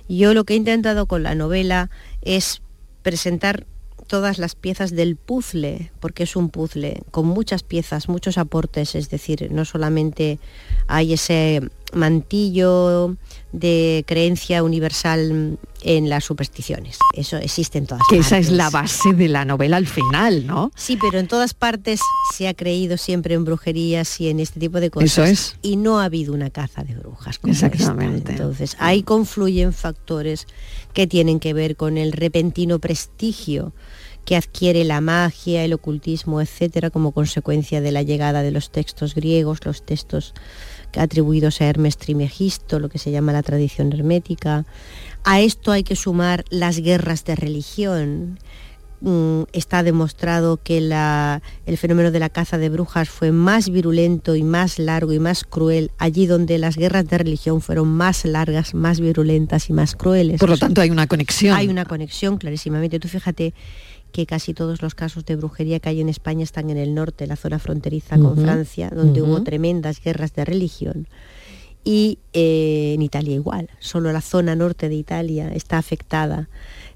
[0.08, 1.90] Yo lo que he intentado con la novela
[2.22, 2.62] es
[3.02, 3.66] presentar
[4.14, 9.10] todas las piezas del puzzle, porque es un puzzle con muchas piezas, muchos aportes, es
[9.10, 10.38] decir, no solamente
[10.86, 11.62] hay ese
[11.94, 13.16] mantillo
[13.52, 18.28] de creencia universal en las supersticiones, eso existe en todas Que partes.
[18.28, 20.72] esa es la base de la novela al final, ¿no?
[20.76, 22.00] Sí, pero en todas partes
[22.36, 25.08] se ha creído siempre en brujerías y en este tipo de cosas.
[25.12, 25.56] Eso es.
[25.64, 27.40] Y no ha habido una caza de brujas.
[27.40, 27.66] como esta.
[27.68, 28.32] Exactamente.
[28.34, 30.46] Entonces, ahí confluyen factores
[30.94, 33.74] que tienen que ver con el repentino prestigio
[34.26, 39.16] que adquiere la magia, el ocultismo, etcétera, como consecuencia de la llegada de los textos
[39.16, 40.34] griegos, los textos
[40.96, 44.66] atribuidos a Hermes Trimegisto, lo que se llama la tradición hermética.
[45.24, 48.40] A esto hay que sumar las guerras de religión.
[49.02, 54.38] Mm, está demostrado que la- el fenómeno de la caza de brujas fue más virulento
[54.38, 58.74] y más largo y más cruel allí donde las guerras de religión fueron más largas,
[58.74, 60.40] más virulentas y más crueles.
[60.40, 61.54] Por lo tanto, hay una conexión.
[61.58, 62.98] Hay una conexión clarísimamente.
[62.98, 63.54] Tú fíjate
[64.14, 67.28] que casi todos los casos de brujería que hay en España están en el norte,
[67.28, 71.08] la zona fronteriza con Francia, donde hubo tremendas guerras de religión.
[71.84, 76.48] Y eh, en Italia igual, solo la zona norte de Italia está afectada,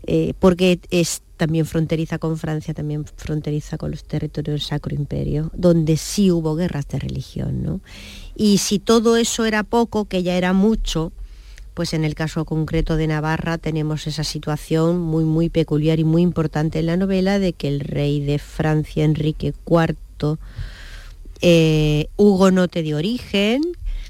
[0.05, 5.51] eh, porque es también fronteriza con Francia, también fronteriza con los territorios del Sacro Imperio,
[5.53, 7.63] donde sí hubo guerras de religión.
[7.63, 7.81] ¿no?
[8.35, 11.11] Y si todo eso era poco, que ya era mucho,
[11.77, 16.23] pues en el caso concreto de Navarra tenemos esa situación muy muy peculiar y muy
[16.23, 20.39] importante en la novela de que el rey de Francia, Enrique IV,
[21.41, 23.61] eh, hugonote de origen,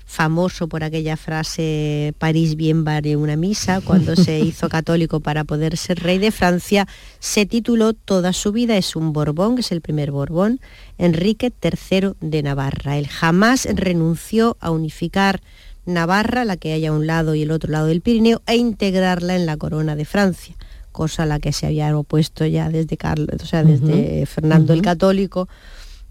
[0.06, 5.76] famoso por aquella frase París bien vale una misa, cuando se hizo católico para poder
[5.76, 6.88] ser rey de Francia,
[7.20, 10.62] se tituló toda su vida, es un Borbón, que es el primer Borbón,
[10.98, 12.98] Enrique III de Navarra.
[12.98, 15.42] Él jamás renunció a unificar
[15.88, 19.36] Navarra, la que hay a un lado y el otro lado del Pirineo, e integrarla
[19.36, 20.56] en la corona de Francia,
[20.92, 24.82] cosa a la que se había opuesto ya desde Carlos, o sea, desde Fernando el.
[24.82, 25.48] Católico,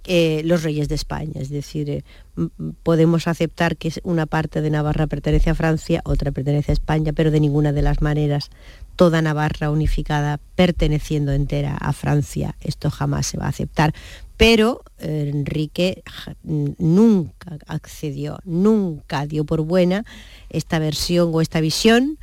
[0.08, 1.40] eh, los reyes de España.
[1.40, 2.04] Es decir, eh,
[2.82, 7.30] podemos aceptar que una parte de Navarra pertenece a Francia, otra pertenece a España, pero
[7.30, 8.50] de ninguna de las maneras
[8.94, 13.94] toda Navarra unificada perteneciendo entera a Francia, esto jamás se va a aceptar.
[14.37, 16.03] Pero eh, Enrique
[16.44, 20.05] nunca accedió, nunca dio por buena
[20.51, 22.18] esta versión o esta visión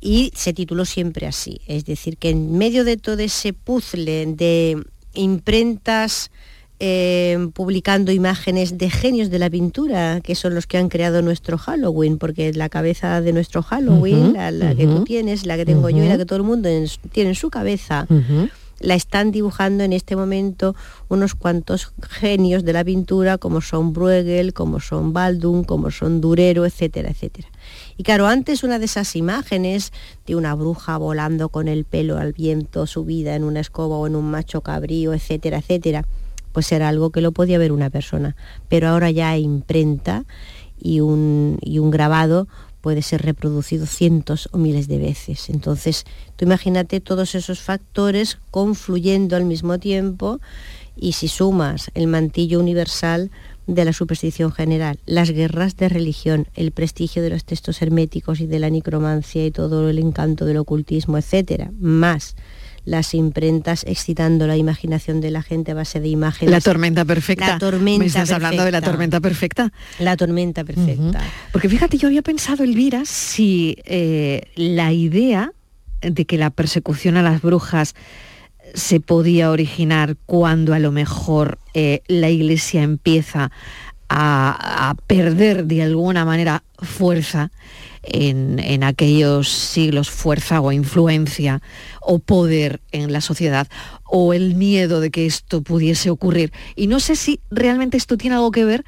[0.00, 1.60] y se tituló siempre así.
[1.66, 4.82] Es decir, que en medio de todo ese puzzle de
[5.14, 6.30] imprentas
[6.84, 11.56] eh, publicando imágenes de genios de la pintura, que son los que han creado nuestro
[11.56, 15.88] Halloween, porque la cabeza de nuestro Halloween, la, la que tú tienes, la que tengo
[15.90, 18.08] yo y la que todo el mundo en tiene en su cabeza.
[18.82, 20.74] La están dibujando en este momento
[21.08, 26.66] unos cuantos genios de la pintura como son Bruegel, como son Baldung, como son Durero,
[26.66, 27.48] etcétera, etcétera.
[27.96, 29.92] Y claro, antes una de esas imágenes
[30.26, 34.16] de una bruja volando con el pelo al viento, subida en una escoba o en
[34.16, 36.04] un macho cabrío, etcétera, etcétera,
[36.52, 38.36] pues era algo que lo podía ver una persona.
[38.68, 40.24] Pero ahora ya hay imprenta
[40.78, 42.48] y un, y un grabado
[42.82, 45.48] puede ser reproducido cientos o miles de veces.
[45.48, 46.04] Entonces,
[46.36, 50.40] tú imagínate todos esos factores confluyendo al mismo tiempo
[50.94, 53.30] y si sumas el mantillo universal
[53.66, 58.46] de la superstición general, las guerras de religión, el prestigio de los textos herméticos y
[58.46, 62.34] de la necromancia y todo el encanto del ocultismo, etcétera, más
[62.84, 66.50] las imprentas excitando la imaginación de la gente a base de imágenes.
[66.50, 67.46] La tormenta perfecta.
[67.48, 68.90] La tormenta Me estás hablando de la perfecta.
[68.90, 69.72] tormenta perfecta.
[69.98, 71.20] La tormenta perfecta.
[71.52, 75.52] Porque fíjate, yo había pensado, Elvira, si eh, la idea
[76.00, 77.94] de que la persecución a las brujas
[78.74, 83.50] se podía originar cuando a lo mejor eh, la iglesia empieza
[84.14, 87.50] a, perder de alguna manera fuerza
[88.02, 91.62] en, en aquellos siglos, fuerza o influencia
[92.00, 93.68] o poder en la sociedad,
[94.04, 96.52] o el miedo de que esto pudiese ocurrir.
[96.76, 98.84] Y no sé si realmente esto tiene algo que ver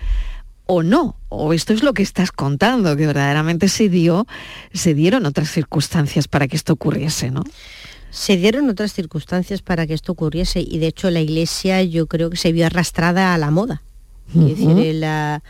[0.66, 4.26] o no, o esto es lo que estás contando, que verdaderamente se dio,
[4.72, 7.44] se dieron otras circunstancias para que esto ocurriese, ¿no?
[8.10, 12.30] Se dieron otras circunstancias para que esto ocurriese y de hecho la iglesia yo creo
[12.30, 13.82] que se vio arrastrada a la moda.
[14.28, 15.42] Es decir, eh, la,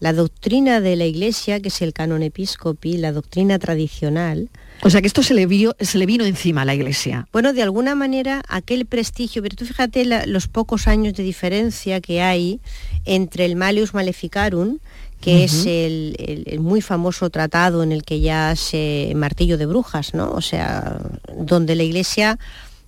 [0.00, 4.48] la doctrina de la iglesia, que es el canon episcopi, la doctrina tradicional,
[4.82, 7.26] O sea que esto se le, vio, se le vino encima a la iglesia.
[7.32, 12.00] Bueno, de alguna manera aquel prestigio, pero tú fíjate la- los pocos años de diferencia
[12.00, 12.60] que hay
[13.04, 14.78] entre el Malius Maleficarum,
[15.20, 19.66] que es el, el- el muy famoso tratado en el que ya se martillo de
[19.66, 20.30] brujas, ¿no?
[20.30, 20.98] O sea,
[21.36, 22.38] donde la Iglesia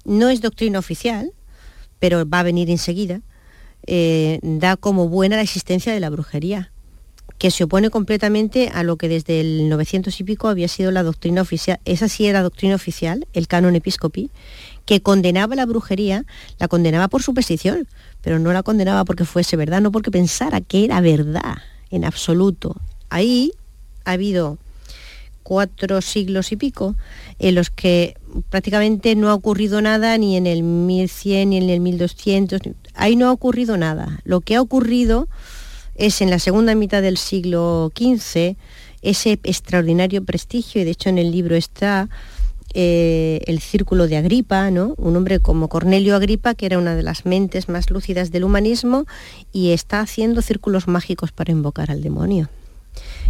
[0.07, 1.31] no es doctrina oficial,
[1.99, 3.21] pero va a venir enseguida,
[3.87, 6.73] eh, da como buena la existencia de la brujería
[7.43, 11.03] que se opone completamente a lo que desde el 900 y pico había sido la
[11.03, 11.81] doctrina oficial.
[11.85, 14.31] Esa sí era doctrina oficial, el canon episcopi,
[14.87, 16.25] que condenaba la brujería,
[16.61, 17.89] la condenaba por superstición,
[18.21, 21.57] pero no la condenaba porque fuese verdad, no porque pensara que era verdad
[21.91, 22.77] en absoluto.
[23.11, 23.51] Ahí
[24.05, 24.59] ha habido
[25.43, 26.95] cuatro siglos y pico
[27.41, 28.17] en los que
[28.51, 32.61] prácticamente no ha ocurrido nada ni en el 1100 ni en el 1200.
[32.95, 34.21] Ahí no ha ocurrido nada.
[34.25, 35.29] Lo que ha ocurrido
[35.95, 38.57] es en la segunda mitad del siglo XV
[39.03, 42.09] ese extraordinario prestigio, y de hecho en el libro está
[42.75, 44.95] eh, el círculo de Agripa, ¿no?
[44.97, 49.05] un hombre como Cornelio Agripa, que era una de las mentes más lúcidas del humanismo,
[49.53, 52.49] y está haciendo círculos mágicos para invocar al demonio.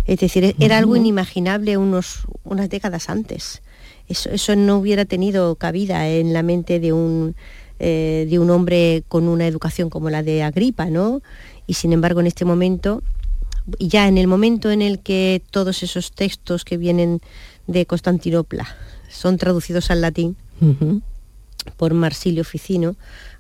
[0.07, 3.63] Es decir, era algo inimaginable unos, unas décadas antes.
[4.09, 7.37] Eso, eso no hubiera tenido cabida en la mente de un,
[7.85, 11.21] eh, de un hombre con una educación como la de Agripa, ¿no?
[11.67, 13.03] Y sin embargo, en este momento,
[13.81, 17.21] ya en el momento en el que todos esos textos que vienen
[17.67, 18.69] de Constantinopla
[19.11, 20.37] son traducidos al latín
[21.77, 22.95] por Marsilio Ficino,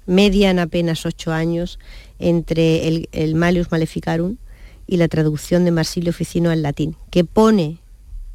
[0.07, 1.78] median apenas ocho años
[2.18, 4.38] entre el, el Malius Maleficarum
[4.88, 7.78] y la traducción de Marsilio Ficino al latín, que pone,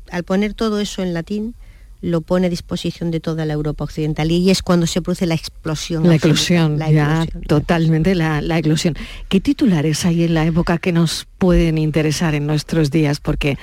[0.09, 1.53] al poner todo eso en latín,
[2.01, 5.35] lo pone a disposición de toda la Europa occidental y es cuando se produce la
[5.35, 6.07] explosión.
[6.07, 7.43] La eclosión, la ya eclosión.
[7.43, 8.95] totalmente la, la eclosión.
[9.29, 13.19] ¿Qué titulares hay en la época que nos pueden interesar en nuestros días?
[13.19, 13.57] Porque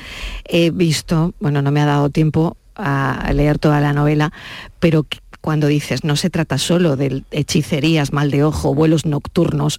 [0.44, 4.32] he visto, bueno, no me ha dado tiempo a leer toda la novela,
[4.80, 5.06] pero
[5.44, 9.78] cuando dices no se trata solo de hechicerías, mal de ojo, vuelos nocturnos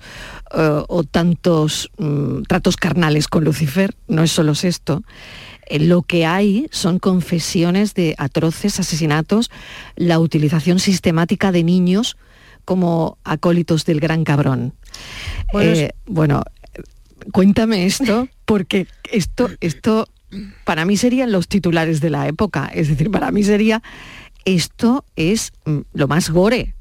[0.55, 5.01] eh, o tantos mm, tratos carnales con Lucifer, no es solo esto.
[5.67, 9.49] Eh, Lo que hay son confesiones de atroces asesinatos,
[9.95, 12.17] la utilización sistemática de niños
[12.65, 14.73] como acólitos del gran cabrón.
[15.53, 16.43] Bueno, Eh, Bueno,
[17.31, 20.07] cuéntame esto, porque esto, esto
[20.65, 22.69] para mí serían los titulares de la época.
[22.73, 23.81] Es decir, para mí sería
[24.43, 26.73] esto es mm, lo más gore.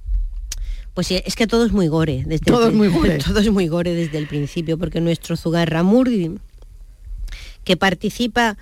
[0.95, 2.19] Pues sí, es que todo es muy gore.
[2.27, 3.19] Desde el Todo es pri- muy gore.
[3.27, 6.37] todo es muy gore desde el principio, porque nuestro Zugarramurdi,
[7.65, 8.57] que participa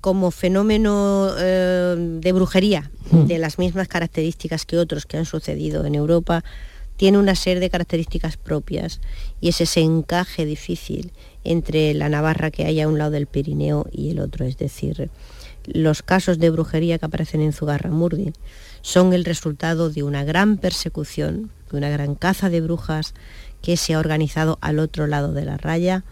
[0.00, 5.94] como fenómeno eh, de brujería, de las mismas características que otros que han sucedido en
[5.94, 6.42] Europa,
[6.96, 9.00] tiene una serie de características propias
[9.40, 11.12] y es ese encaje difícil
[11.44, 15.10] entre la Navarra que hay a un lado del Pirineo y el otro, es decir,
[15.66, 18.32] los casos de brujería que aparecen en Zugarramurdi
[18.82, 23.14] son el resultado de una gran persecución, de una gran caza de brujas
[23.62, 26.04] que se ha organizado al otro lado de la raya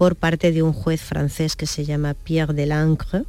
[0.00, 3.24] por parte de un juez francés que se llama Pierre Delancre,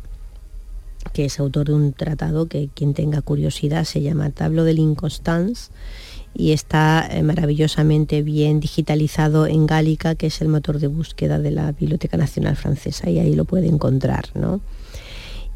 [1.11, 5.69] que es autor de un tratado que quien tenga curiosidad se llama Tablo de l'Inconstance
[6.33, 11.51] y está eh, maravillosamente bien digitalizado en Gálica, que es el motor de búsqueda de
[11.51, 14.61] la Biblioteca Nacional Francesa, y ahí lo puede encontrar, ¿no?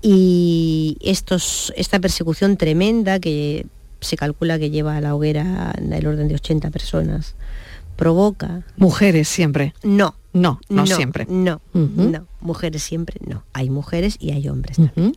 [0.01, 3.67] Y estos, esta persecución tremenda, que
[4.01, 7.36] se calcula que lleva a la hoguera del orden de 80 personas,
[7.95, 8.63] provoca...
[8.75, 9.73] Mujeres siempre.
[9.82, 10.15] No.
[10.36, 11.26] No, no, siempre.
[11.30, 12.28] No, no.
[12.41, 13.43] Mujeres siempre, no.
[13.54, 15.15] Hay mujeres y hay hombres también.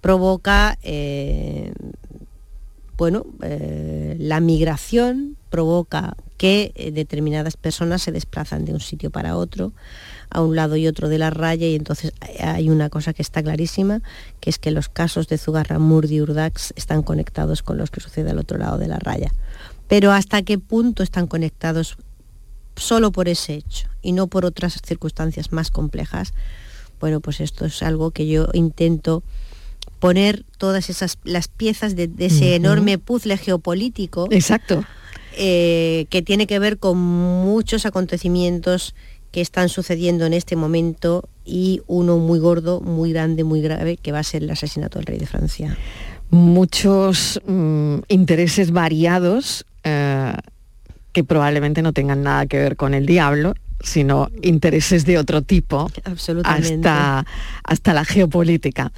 [0.00, 1.72] Provoca, eh,
[2.96, 9.36] bueno, eh, la migración provoca que eh, determinadas personas se desplazan de un sitio para
[9.36, 9.72] otro,
[10.30, 13.42] a un lado y otro de la raya, y entonces hay una cosa que está
[13.42, 14.02] clarísima,
[14.38, 18.30] que es que los casos de Zugarramurdi y Urdax están conectados con los que sucede
[18.30, 19.32] al otro lado de la raya.
[19.88, 21.96] Pero hasta qué punto están conectados
[22.78, 26.32] solo por ese hecho y no por otras circunstancias más complejas,
[27.00, 29.22] bueno, pues esto es algo que yo intento
[29.98, 34.84] poner todas esas las piezas de, de ese enorme puzzle geopolítico Exacto.
[35.36, 38.94] eh, que tiene que ver con muchos acontecimientos
[39.32, 44.12] que están sucediendo en este momento y uno muy gordo, muy grande, muy grave, que
[44.12, 45.76] va a ser el asesinato del rey de Francia.
[46.30, 50.32] Muchos mm, intereses variados eh,
[51.12, 55.90] que probablemente no tengan nada que ver con el diablo sino intereses de otro tipo,
[56.04, 56.88] Absolutamente.
[56.88, 57.26] hasta,
[57.62, 58.92] hasta la geopolítica.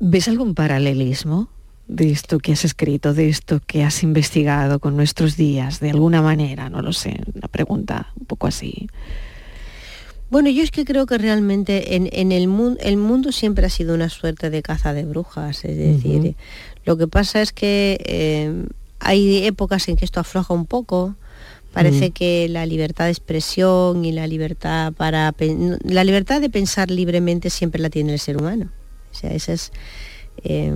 [0.00, 1.48] ¿Ves algún paralelismo
[1.86, 6.22] de esto que has escrito, de esto que has investigado con nuestros días, de alguna
[6.22, 6.68] manera?
[6.68, 8.88] No lo sé, una pregunta un poco así.
[10.30, 13.70] Bueno, yo es que creo que realmente en, en el, mundo el mundo siempre ha
[13.70, 15.64] sido una suerte de caza de brujas.
[15.64, 16.36] Es decir,
[16.86, 18.64] lo que pasa es que eh,
[18.98, 21.16] hay épocas en que esto afloja un poco.
[21.72, 22.12] Parece Mm.
[22.12, 25.34] que la libertad de expresión y la libertad para
[25.84, 28.70] la libertad de pensar libremente siempre la tiene el ser humano.
[29.10, 29.72] O sea, esa es
[30.44, 30.72] eh,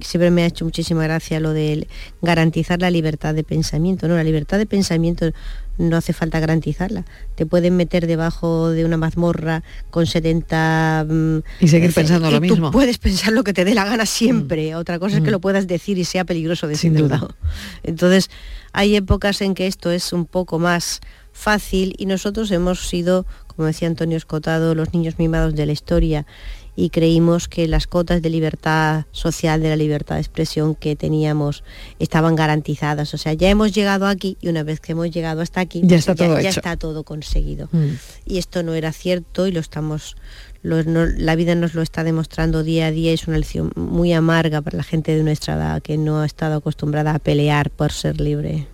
[0.00, 1.86] siempre me ha hecho muchísima gracia lo de
[2.20, 4.08] garantizar la libertad de pensamiento.
[4.08, 5.30] No, la libertad de pensamiento
[5.78, 7.04] no hace falta garantizarla.
[7.34, 11.06] Te pueden meter debajo de una mazmorra con 70...
[11.08, 12.68] mm, Y seguir eh, pensando y lo tú mismo.
[12.68, 12.72] Mm.
[12.72, 14.74] puedes pensar lo que te dé la gana siempre.
[14.74, 17.18] Otra cosa es que lo puedas decir y sea peligroso Sin decirlo.
[17.18, 17.34] duda.
[17.82, 18.30] Entonces,
[18.72, 21.00] hay épocas en que esto es un poco más
[21.32, 26.26] fácil y nosotros hemos sido, como decía Antonio Escotado, los niños mimados de la historia
[26.74, 31.64] y creímos que las cotas de libertad social, de la libertad de expresión que teníamos
[31.98, 33.12] estaban garantizadas.
[33.12, 35.96] O sea, ya hemos llegado aquí y una vez que hemos llegado hasta aquí, Ya
[35.96, 36.60] está todo ya hecho.
[36.60, 37.68] está todo conseguido.
[37.72, 37.88] Mm.
[38.24, 40.16] Y esto no era cierto y lo estamos
[40.62, 44.12] lo- no- la vida nos lo está demostrando día a día, es una lección muy
[44.12, 47.90] amarga para la gente de nuestra edad que no ha estado acostumbrada a pelear por
[47.90, 48.68] ser libre.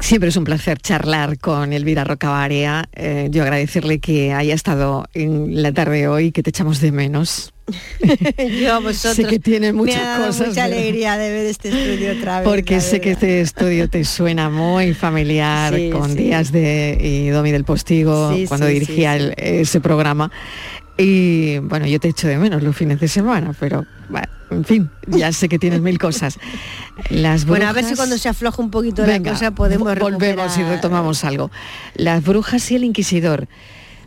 [0.00, 2.88] Siempre es un placer charlar con Elvira Rocabarea.
[2.94, 7.52] Eh, yo agradecerle que haya estado en la tarde hoy, que te echamos de menos.
[8.62, 10.48] Yo a vosotros sé que tiene me muchas ha dado cosas.
[10.48, 12.48] mucha alegría de ver este estudio otra vez.
[12.48, 16.16] Porque sé que este estudio te suena muy familiar Sí, con sí.
[16.16, 20.30] Días de y Domi del Postigo Sí, cuando dirigía el- ese programa.
[20.98, 24.90] Y bueno, yo te echo de menos los fines de semana, pero bueno, en fin,
[25.06, 26.38] ya sé que tienes mil cosas.
[27.08, 29.86] Las Bueno, a ver si brujas- cuando se afloja un poquito Venga, la cosa podemos
[29.86, 31.50] vo- volvemos y retomamos algo.
[31.94, 33.46] Las brujas y el inquisidor.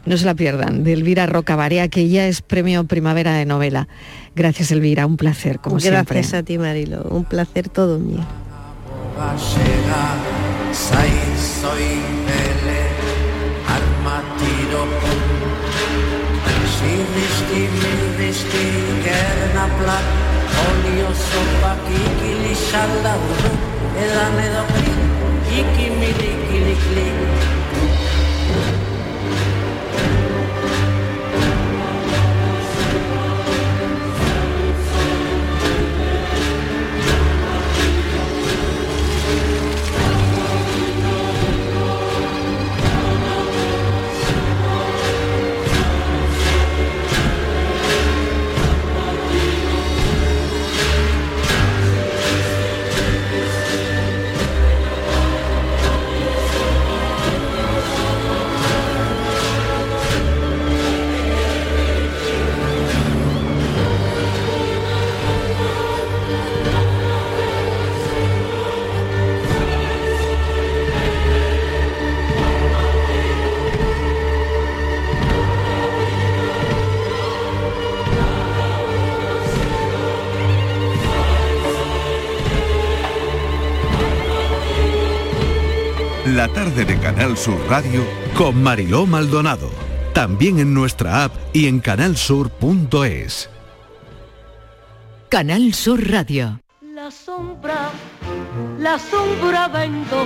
[0.06, 3.88] No se la pierdan, de Elvira Roca Barea, que ya es premio Primavera de novela.
[4.36, 6.38] Gracias, Elvira, un placer, como Gracias siempre.
[6.40, 7.04] a ti, Marilo.
[7.04, 8.26] Un placer todo mío.
[17.52, 18.64] τη μύδη στη
[19.56, 20.00] να πλά
[20.68, 23.14] Όλιο σώπα κύκυλη σάλτα
[24.04, 25.00] έλανε Έδανε εδώ κλικ,
[25.48, 25.88] κύκη
[26.84, 27.20] κλικ.
[86.42, 89.70] La tarde de Canal Sur Radio con Mariló Maldonado.
[90.12, 93.48] También en nuestra app y en canalsur.es.
[95.30, 96.60] Canal Sur Radio.
[96.96, 97.92] La sombra,
[98.80, 100.26] la sombra vendó.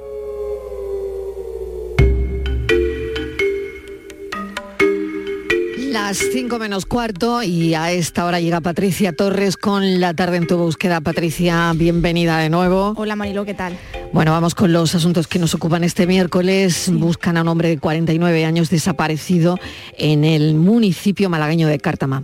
[5.91, 10.47] Las 5 menos cuarto y a esta hora llega Patricia Torres con la tarde en
[10.47, 11.01] tu búsqueda.
[11.01, 12.93] Patricia, bienvenida de nuevo.
[12.95, 13.77] Hola Marilo, ¿qué tal?
[14.13, 16.89] Bueno, vamos con los asuntos que nos ocupan este miércoles.
[16.93, 19.59] Buscan a un hombre de 49 años desaparecido
[19.97, 22.23] en el municipio malagueño de Cártama.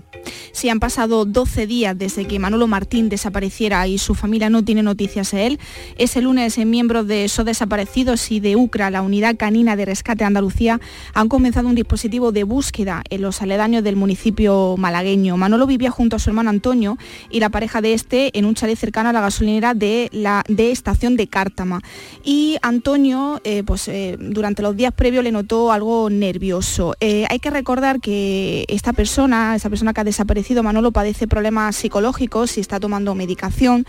[0.51, 4.82] Sí, han pasado 12 días desde que Manolo Martín desapareciera y su familia no tiene
[4.82, 5.59] noticias de él.
[5.97, 10.80] Ese lunes, miembros de SO Desaparecidos y de UCRA, la Unidad Canina de Rescate Andalucía,
[11.13, 15.38] han comenzado un dispositivo de búsqueda en los aledaños del municipio malagueño.
[15.38, 16.97] Manolo vivía junto a su hermano Antonio
[17.30, 20.72] y la pareja de este en un chalet cercano a la gasolinera de la de
[20.72, 21.82] estación de Cártama.
[22.24, 26.95] Y Antonio, eh, pues eh, durante los días previos le notó algo nervioso.
[26.99, 31.76] Eh, hay que recordar que esta persona, esa persona que ha desaparecido, Manolo, padece problemas
[31.76, 33.86] psicológicos y está tomando medicación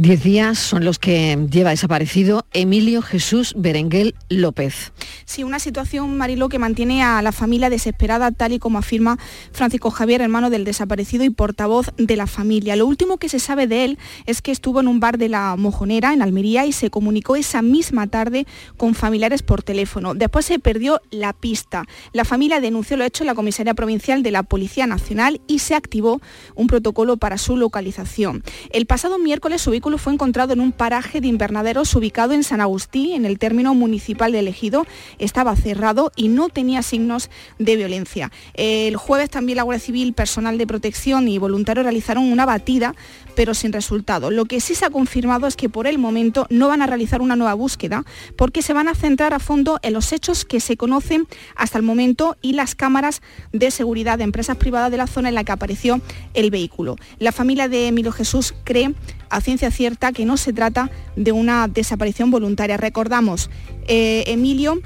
[0.00, 4.92] Diez días son los que lleva desaparecido Emilio Jesús Berenguel López.
[5.24, 9.18] Sí, una situación, Marilo, que mantiene a la familia desesperada, tal y como afirma
[9.50, 12.76] Francisco Javier, hermano del desaparecido y portavoz de la familia.
[12.76, 15.56] Lo último que se sabe de él es que estuvo en un bar de la
[15.56, 18.46] Mojonera, en Almería, y se comunicó esa misma tarde
[18.76, 20.14] con familiares por teléfono.
[20.14, 21.86] Después se perdió la pista.
[22.12, 25.74] La familia denunció lo hecho en la Comisaría Provincial de la Policía Nacional y se
[25.74, 26.20] activó
[26.54, 28.44] un protocolo para su localización.
[28.70, 33.14] El pasado miércoles su fue encontrado en un paraje de invernaderos ubicado en San Agustí,
[33.14, 34.86] en el término municipal de Ejido.
[35.18, 38.30] Estaba cerrado y no tenía signos de violencia.
[38.54, 42.94] El jueves también la Guardia Civil, personal de protección y voluntarios realizaron una batida,
[43.34, 44.30] pero sin resultado.
[44.30, 47.20] Lo que sí se ha confirmado es que por el momento no van a realizar
[47.20, 48.04] una nueva búsqueda
[48.36, 51.84] porque se van a centrar a fondo en los hechos que se conocen hasta el
[51.84, 53.22] momento y las cámaras
[53.52, 56.00] de seguridad de empresas privadas de la zona en la que apareció
[56.34, 56.96] el vehículo.
[57.18, 58.94] La familia de Emilio Jesús cree
[59.30, 62.76] a ciencia cierta que no se trata de una desaparición voluntaria.
[62.76, 63.50] Recordamos,
[63.86, 64.80] eh, Emilio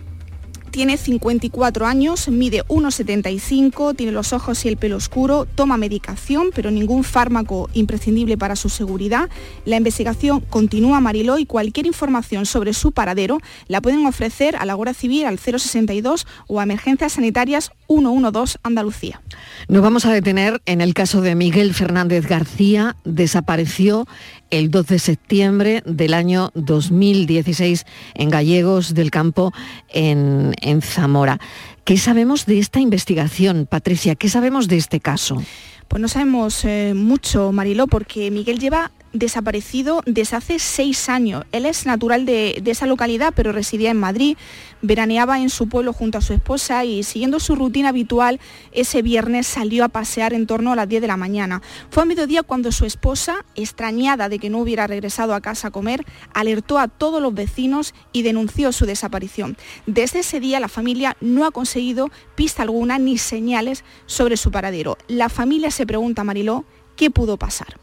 [0.72, 6.70] tiene 54 años, mide 1,75, tiene los ojos y el pelo oscuro, toma medicación, pero
[6.70, 9.28] ningún fármaco imprescindible para su seguridad.
[9.66, 13.38] La investigación continúa, Mariló, y cualquier información sobre su paradero
[13.68, 17.70] la pueden ofrecer a la Guardia Civil al 062 o a Emergencias Sanitarias
[18.00, 19.20] 112 Andalucía.
[19.68, 24.06] Nos vamos a detener en el caso de Miguel Fernández García, desapareció
[24.50, 29.52] el 2 de septiembre del año 2016 en Gallegos del Campo,
[29.88, 31.38] en, en Zamora.
[31.84, 34.14] ¿Qué sabemos de esta investigación, Patricia?
[34.14, 35.42] ¿Qué sabemos de este caso?
[35.88, 41.44] Pues no sabemos eh, mucho, Mariló, porque Miguel lleva desaparecido desde hace seis años.
[41.52, 44.36] Él es natural de, esa localidad, pero residía en Madrid,
[44.80, 48.40] veraneaba en su pueblo junto a su esposa y siguiendo su rutina habitual,
[48.72, 51.62] ese viernes salió a pasear en torno a las 10 de la mañana.
[51.90, 55.70] Fue a mediodía cuando su esposa, extrañada de que no hubiera regresado a casa a
[55.70, 59.56] comer, alertó a todos los vecinos y denunció su desaparición.
[59.86, 64.96] Desde ese día la familia no ha conseguido pista alguna ni señales sobre su paradero.
[65.08, 66.64] La familia se pregunta, Mariló,
[66.96, 67.81] ¿qué pudo pasar?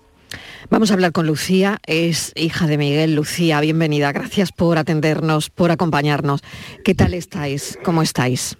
[0.70, 3.16] Vamos a hablar con Lucía, es hija de Miguel.
[3.16, 4.12] Lucía, bienvenida.
[4.12, 6.41] Gracias por atendernos, por acompañarnos.
[6.84, 7.80] ¿Qué tal estáis?
[7.84, 8.57] ¿Cómo estáis?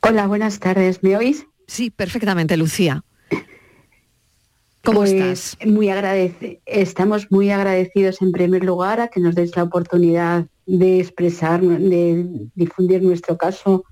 [0.00, 1.02] Hola, buenas tardes.
[1.02, 1.46] ¿Me oís?
[1.68, 3.04] Sí, perfectamente, Lucía.
[4.84, 5.56] ¿Cómo Pues, estás?
[5.64, 5.88] Muy
[6.66, 12.26] estamos muy agradecidos en primer lugar a que nos deis la oportunidad de expresar, de
[12.56, 13.84] difundir nuestro caso,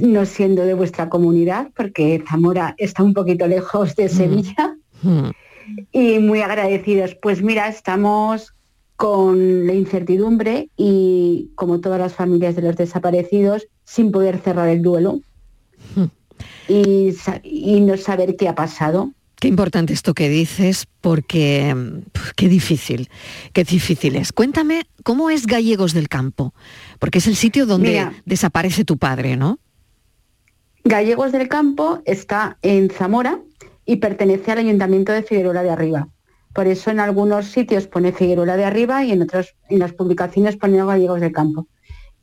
[0.00, 4.76] no siendo de vuestra comunidad, porque Zamora está un poquito lejos de Sevilla.
[5.92, 7.14] Y muy agradecidos.
[7.20, 8.52] Pues mira, estamos
[8.96, 14.82] con la incertidumbre y como todas las familias de los desaparecidos, sin poder cerrar el
[14.82, 15.20] duelo
[16.68, 19.12] y, sa- y no saber qué ha pasado.
[19.38, 21.74] Qué importante esto que dices, porque
[22.36, 23.10] qué difícil,
[23.52, 24.32] qué difícil es.
[24.32, 26.54] Cuéntame, ¿cómo es Gallegos del Campo?
[26.98, 28.14] Porque es el sitio donde Mira.
[28.24, 29.58] desaparece tu padre, ¿no?
[30.84, 33.40] Gallegos del Campo está en Zamora
[33.86, 36.08] y pertenece al Ayuntamiento de Figueroa de Arriba.
[36.52, 40.56] Por eso en algunos sitios pone Figueroa de Arriba y en otros, en las publicaciones
[40.56, 41.68] pone Gallegos del Campo.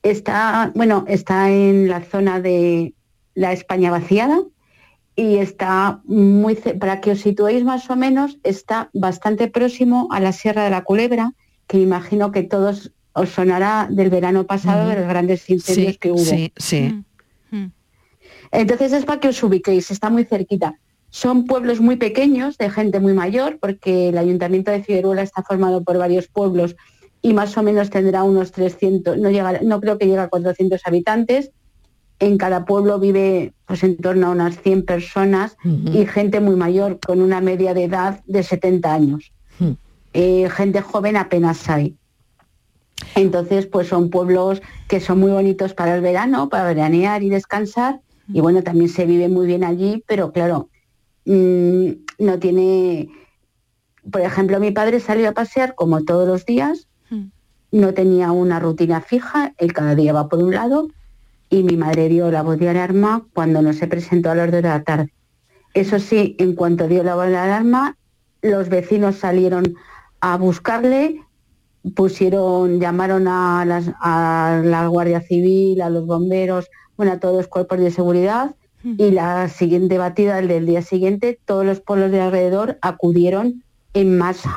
[0.04, 2.94] Está, bueno, está en la zona de
[3.36, 4.42] la España vaciada
[5.16, 10.34] y está muy, para que os situéis más o menos, está bastante próximo a la
[10.34, 11.34] Sierra de la Culebra,
[11.68, 16.12] que imagino que todos os sonará del verano pasado de los grandes incendios Sí, que
[16.12, 16.18] hubo.
[16.18, 17.04] sí, sí.
[18.52, 20.80] Entonces es para que os ubiquéis, está muy cerquita.
[21.14, 25.84] Son pueblos muy pequeños, de gente muy mayor, porque el ayuntamiento de Figueruela está formado
[25.84, 26.76] por varios pueblos
[27.22, 30.82] y más o menos tendrá unos 300, no, llega, no creo que llegue a 400
[30.86, 31.52] habitantes.
[32.18, 37.00] En cada pueblo vive pues en torno a unas 100 personas y gente muy mayor,
[37.00, 39.32] con una media de edad de 70 años.
[40.14, 41.96] Eh, gente joven apenas hay.
[43.14, 48.02] Entonces, pues son pueblos que son muy bonitos para el verano, para veranear y descansar.
[48.34, 50.70] Y bueno, también se vive muy bien allí, pero claro,
[51.26, 51.88] mm,
[52.20, 53.10] no tiene...
[54.12, 56.88] Por ejemplo, mi padre salió a pasear como todos los días,
[57.72, 60.90] no tenía una rutina fija, él cada día va por un lado
[61.50, 64.62] y mi madre dio la voz de alarma cuando no se presentó a las dos
[64.62, 65.14] de la tarde.
[65.74, 67.96] Eso sí, en cuanto dio la voz de alarma,
[68.42, 69.76] los vecinos salieron
[70.20, 71.22] a buscarle,
[71.96, 76.68] pusieron, llamaron a, las- a la Guardia Civil, a los bomberos,
[76.98, 81.40] bueno, a todos los cuerpos de seguridad y la siguiente batida, el del día siguiente,
[81.46, 83.64] todos los pueblos de alrededor acudieron
[83.94, 84.56] en masa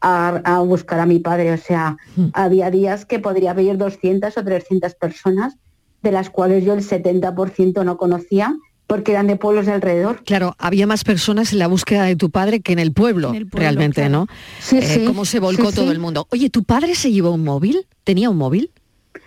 [0.00, 1.52] a, a buscar a mi padre.
[1.52, 1.96] O sea,
[2.32, 5.56] había días que podría haber 200 o 300 personas,
[6.02, 8.54] de las cuales yo el 70% no conocía
[8.86, 10.22] porque eran de pueblos de alrededor.
[10.24, 14.00] Claro, había más personas en la búsqueda de tu padre que en el pueblo, realmente,
[14.00, 14.10] claro.
[14.20, 14.26] ¿no?
[14.60, 15.90] Sí, Eh, sí, cómo se volcó sí, todo sí.
[15.92, 16.26] el mundo.
[16.30, 17.86] Oye, ¿tu padre se llevó un móvil?
[18.04, 18.70] ¿Tenía un móvil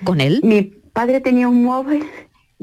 [0.03, 0.39] con él?
[0.43, 2.05] Mi padre tenía un móvil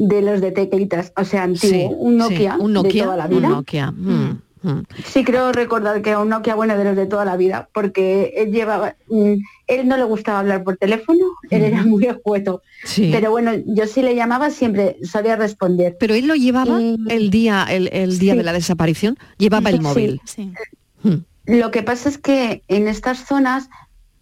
[0.00, 3.16] de los de teclitas, o sea, antiguo, Sí, un sí, Nokia, un Nokia, de toda
[3.16, 3.48] la un vida.
[3.48, 4.82] Nokia, mm, mm.
[5.04, 8.32] Sí, creo recordar que era un Nokia bueno de los de toda la vida, porque
[8.36, 9.32] él llevaba, mm,
[9.66, 12.62] él no le gustaba hablar por teléfono, él era muy escueto.
[12.84, 13.10] Sí.
[13.12, 15.96] Pero bueno, yo sí le llamaba siempre, solía responder.
[15.98, 18.38] Pero él lo llevaba el día, el, el día Sí.
[18.38, 20.20] de la desaparición, llevaba el Sí, móvil.
[21.46, 23.68] Lo que pasa es que en estas zonas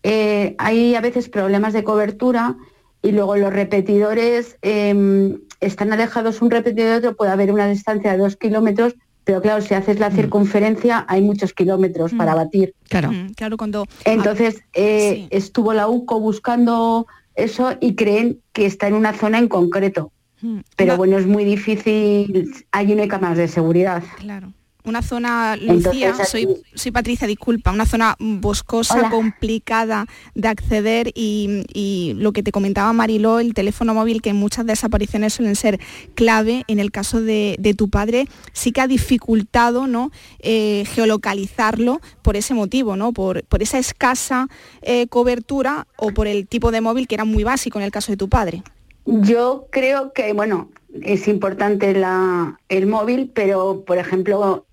[0.05, 2.57] eh, hay a veces problemas de cobertura
[3.03, 8.13] y luego los repetidores eh, están alejados un repetidor de otro, puede haber una distancia
[8.13, 8.95] de dos kilómetros,
[9.25, 12.75] pero claro, si haces la circunferencia hay muchos kilómetros para batir.
[12.89, 13.11] Claro.
[13.13, 13.85] Mm, claro, cuando...
[14.05, 19.49] Entonces eh, estuvo la UCO buscando eso y creen que está en una zona en
[19.49, 20.13] concreto.
[20.43, 24.03] Mm, Pero una- bueno, es muy difícil, hay cámaras de seguridad.
[24.19, 24.53] Claro.
[24.87, 29.11] Una zona, Lucía, Entonces, soy, soy Patricia, disculpa, una zona boscosa, Hola.
[29.11, 30.07] complicada
[30.37, 35.34] de acceder y, y lo que te comentaba Mariló, el teléfono móvil, que muchas desapariciones
[35.34, 35.80] suelen ser
[36.14, 40.12] clave, en el caso de, de tu padre, sí que ha dificultado ¿no?
[40.39, 43.12] Eh, geolocalizarlo por ese motivo, ¿no?
[43.12, 44.47] por, por esa escasa
[44.82, 48.12] eh, cobertura o por el tipo de móvil que era muy básico en el caso
[48.12, 48.62] de tu padre.
[49.05, 50.70] Yo creo que, bueno,
[51.03, 54.64] es importante la- el móvil, pero por ejemplo,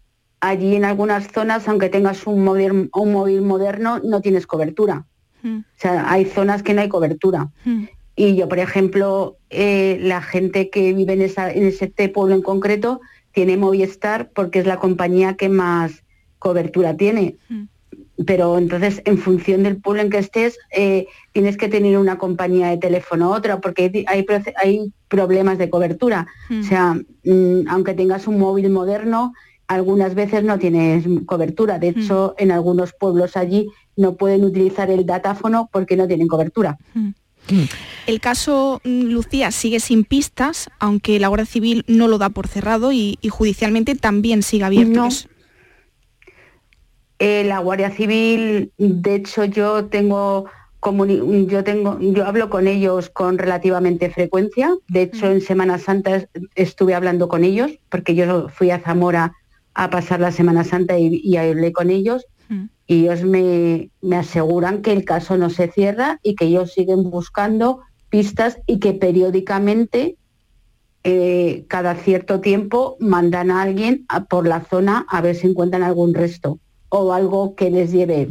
[0.49, 5.05] allí en algunas zonas, aunque tengas un móvil, un móvil moderno, no tienes cobertura.
[5.41, 7.49] Mm, O sea, hay zonas que no hay cobertura.
[7.65, 7.83] mm,
[8.15, 12.35] Y yo, por ejemplo, eh, la gente que vive en, esa, en ese este pueblo
[12.35, 16.03] en concreto tiene Movistar porque es la compañía que más
[16.37, 17.35] cobertura tiene.
[18.27, 22.67] Pero entonces, en función del pueblo en que estés, eh, tienes que tener una compañía
[22.69, 26.27] de teléfono u otra, porque hay, hay proce- hay problemas de cobertura.
[26.61, 29.33] O sea, mm, aunque tengas un móvil moderno,
[29.73, 31.79] algunas veces no tienes cobertura.
[31.79, 36.77] De hecho, en algunos pueblos allí no pueden utilizar el datáfono porque no tienen cobertura.
[38.07, 42.47] El caso, mm, Lucía, sigue sin pistas, aunque la Guardia Civil no lo da por
[42.47, 44.93] cerrado y, y judicialmente también sigue abierto.
[44.93, 45.09] No.
[47.19, 50.45] Eh, la Guardia Civil, de hecho, yo tengo
[51.47, 54.75] yo tengo, yo hablo con ellos con relativamente frecuencia.
[54.89, 59.31] De hecho, en Semana Santa es- estuve hablando con ellos porque yo fui a Zamora
[59.75, 62.25] a pasar la Semana Santa y, y hablé con ellos.
[62.85, 67.09] Y ellos me, me aseguran que el caso no se cierra y que ellos siguen
[67.09, 70.17] buscando pistas y que periódicamente,
[71.03, 75.83] eh, cada cierto tiempo, mandan a alguien a- por la zona a ver si encuentran
[75.83, 76.59] algún resto
[76.89, 78.27] o algo que les lleve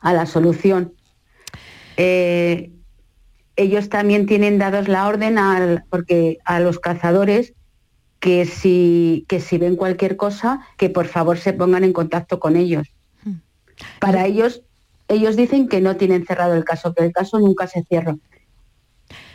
[0.00, 0.92] a la solución.
[1.96, 2.72] Eh,
[3.56, 7.54] ellos también tienen dados la orden al, porque a los cazadores
[8.20, 12.56] que si, que si ven cualquier cosa, que por favor se pongan en contacto con
[12.56, 12.88] ellos.
[14.00, 14.62] Para ellos,
[15.08, 18.16] ellos dicen que no tienen cerrado el caso, que el caso nunca se cierra.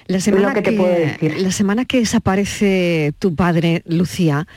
[0.07, 1.39] La semana, lo que te puedo decir.
[1.39, 4.47] la semana que desaparece tu padre, Lucía,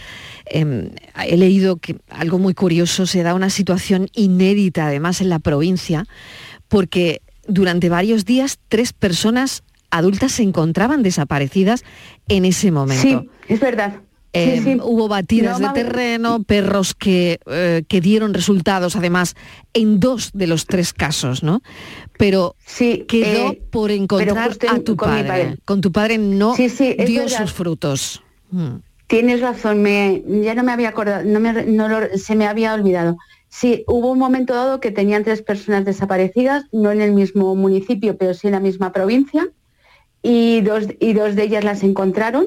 [0.46, 0.90] eh,
[1.26, 6.06] he leído que algo muy curioso, se da una situación inédita además en la provincia,
[6.68, 11.84] porque durante varios días tres personas adultas se encontraban desaparecidas
[12.26, 13.02] en ese momento.
[13.02, 14.00] Sí, es verdad.
[14.34, 14.78] Sí, Eh, sí.
[14.82, 19.36] Hubo batidas No, de terreno, perros que, eh, que dieron resultados, además,
[19.74, 21.62] en dos de los tres casos, ¿no?
[22.18, 22.56] Pero
[23.06, 25.28] quedó eh, por encontrar a tu con padre.
[25.28, 25.56] padre.
[25.64, 27.38] Con tu padre no Sí, sí, dio verdad.
[27.42, 28.22] sus frutos.
[28.50, 28.76] Mm.
[29.06, 32.74] Tienes razón, me, ya no me había acordado, no me, no lo- se me había
[32.74, 33.16] olvidado.
[33.48, 38.16] Sí, hubo un momento dado que tenían tres personas desaparecidas, no en el mismo municipio,
[38.16, 39.46] pero sí en la misma provincia,
[40.22, 42.46] y dos, y dos de ellas las encontraron,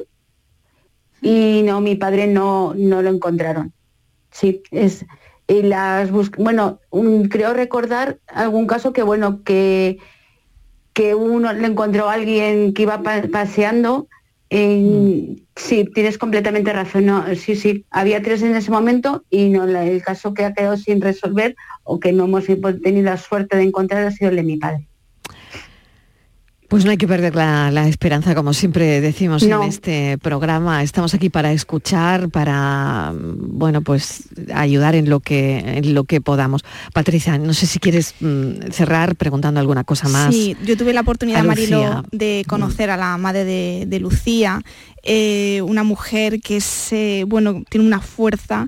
[1.21, 3.73] y no, mi padre no, no lo encontraron.
[4.31, 5.05] Sí, es,
[5.47, 9.97] y las bus- bueno, un- creo recordar algún caso que, bueno, que,
[10.93, 14.07] que uno le encontró a alguien que iba pa- paseando.
[14.49, 17.05] en- Sí, tienes completamente razón.
[17.07, 20.77] No, sí, sí, había tres en ese momento y no el caso que ha quedado
[20.77, 24.43] sin resolver o que no hemos tenido la suerte de encontrar ha sido el de
[24.43, 24.87] mi padre.
[26.67, 29.63] Pues no hay que perder la, la esperanza, como siempre decimos No.
[29.63, 30.83] en este programa.
[30.83, 36.19] Estamos aquí para escuchar, para mm, bueno, pues ayudar en lo que en lo que
[36.19, 36.65] podamos.
[36.93, 40.33] Patricia, no sé si quieres mm, cerrar preguntando alguna cosa más.
[40.35, 44.61] Sí, yo tuve la oportunidad, Marilo, de conocer a la madre de, de Lucía,
[45.03, 48.67] eh, una mujer que es, eh, bueno, tiene una fuerza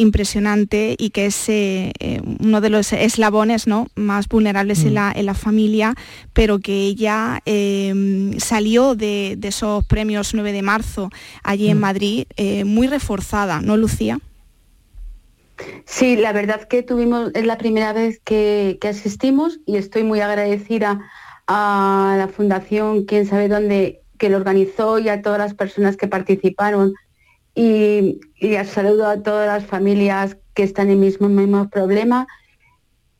[0.00, 3.88] impresionante y que es eh, eh, uno de los eslabones ¿no?
[3.94, 5.94] más vulnerables en, la, en la familia,
[6.32, 11.10] pero que ella eh, salió de, de esos premios 9 de marzo
[11.42, 14.18] allí en Madrid eh, muy reforzada, ¿no, Lucía?
[15.84, 20.20] Sí, la verdad que tuvimos, es la primera vez que, que asistimos y estoy muy
[20.20, 21.00] agradecida
[21.46, 26.08] a la Fundación Quién sabe dónde, que lo organizó y a todas las personas que
[26.08, 26.94] participaron.
[27.62, 32.26] Y, y saludo a todas las familias que están en el mismo, mismo problema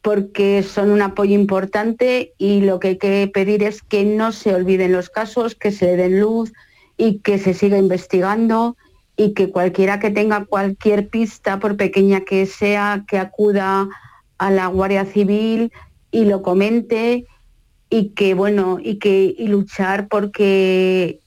[0.00, 4.54] porque son un apoyo importante y lo que hay que pedir es que no se
[4.54, 6.54] olviden los casos, que se le den luz
[6.96, 8.78] y que se siga investigando
[9.14, 13.90] y que cualquiera que tenga cualquier pista, por pequeña que sea, que acuda
[14.38, 15.70] a la Guardia Civil
[16.10, 17.26] y lo comente
[17.90, 21.20] y que bueno, y que y luchar porque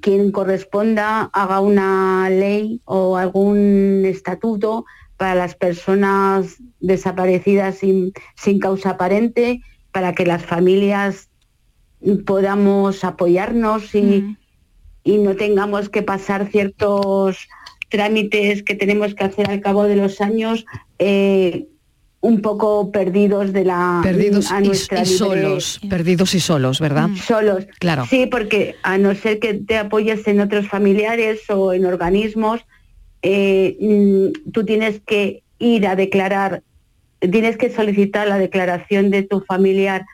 [0.00, 4.84] quien corresponda haga una ley o algún estatuto
[5.16, 9.62] para las personas desaparecidas sin, sin causa aparente,
[9.92, 11.30] para que las familias
[12.26, 14.36] podamos apoyarnos y,
[15.04, 17.48] y no tengamos que pasar ciertos
[17.88, 20.66] trámites que tenemos que hacer al cabo de los años
[20.98, 21.68] eh,
[22.20, 26.80] un poco perdidos de la Perdidos a y, nuestra y libre- solos, perdidos y solos,
[26.80, 27.08] ¿verdad?
[27.24, 27.66] solos.
[27.78, 28.04] Claro.
[28.08, 32.60] Sí, porque a no ser que te apoyes en otros familiares o en organismos,
[33.22, 36.62] eh, mm, tú tienes que ir a declarar,
[37.20, 40.04] tienes que solicitar la declaración de tu familiar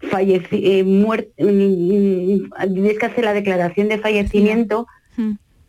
[0.00, 4.86] falleci- eh, muer- mm, mm, tienes que hacer la declaración de fallecimiento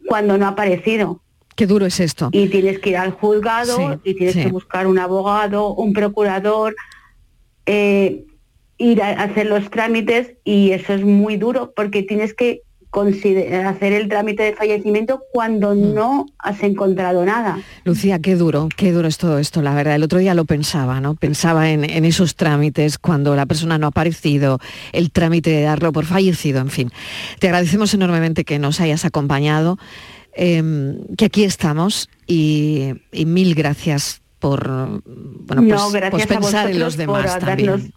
[0.08, 1.22] cuando no ha aparecido.
[1.60, 2.30] Qué duro es esto.
[2.32, 4.44] Y tienes que ir al juzgado Sí, y tienes sí.
[4.44, 6.74] que buscar un abogado, un procurador,
[7.66, 8.24] eh,
[8.78, 12.62] ir a hacer los trámites y eso es muy duro porque tienes que
[13.66, 15.94] hacer el trámite de fallecimiento cuando Mm.
[15.94, 17.60] no has encontrado nada.
[17.84, 19.96] Lucía, qué duro, qué duro es todo esto, la verdad.
[19.96, 21.14] El otro día lo pensaba, ¿no?
[21.16, 24.60] Pensaba en, en esos trámites cuando la persona no ha aparecido,
[24.94, 26.90] el trámite de darlo por fallecido, en fin.
[27.40, 29.78] Te agradecemos enormemente que nos hayas acompañado,
[30.34, 35.02] em, que aquí estamos y, y mil gracias por, bueno,
[35.48, 37.94] pues, no, gracias pues pensar a en los por demás darnos, también.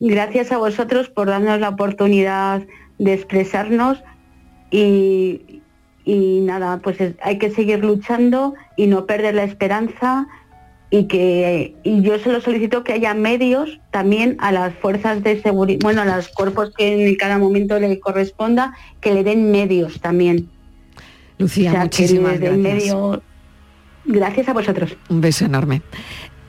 [0.00, 2.62] gracias a vosotros por darnos la oportunidad
[2.98, 3.98] de expresarnos
[4.70, 5.60] y,
[6.04, 10.26] y nada, pues es- hay que seguir luchando y no perder la esperanza
[10.90, 15.80] y que y yo solo solicito que haya medios también a las fuerzas de seguridad,
[15.82, 20.48] bueno, a los cuerpos que en cada momento le corresponda, que le den medios también.
[21.38, 22.58] Lucía, O sea, que muchísimas gracias.
[22.58, 23.22] medio-
[24.04, 24.96] Gracias a vosotros.
[25.10, 25.82] Un beso enorme.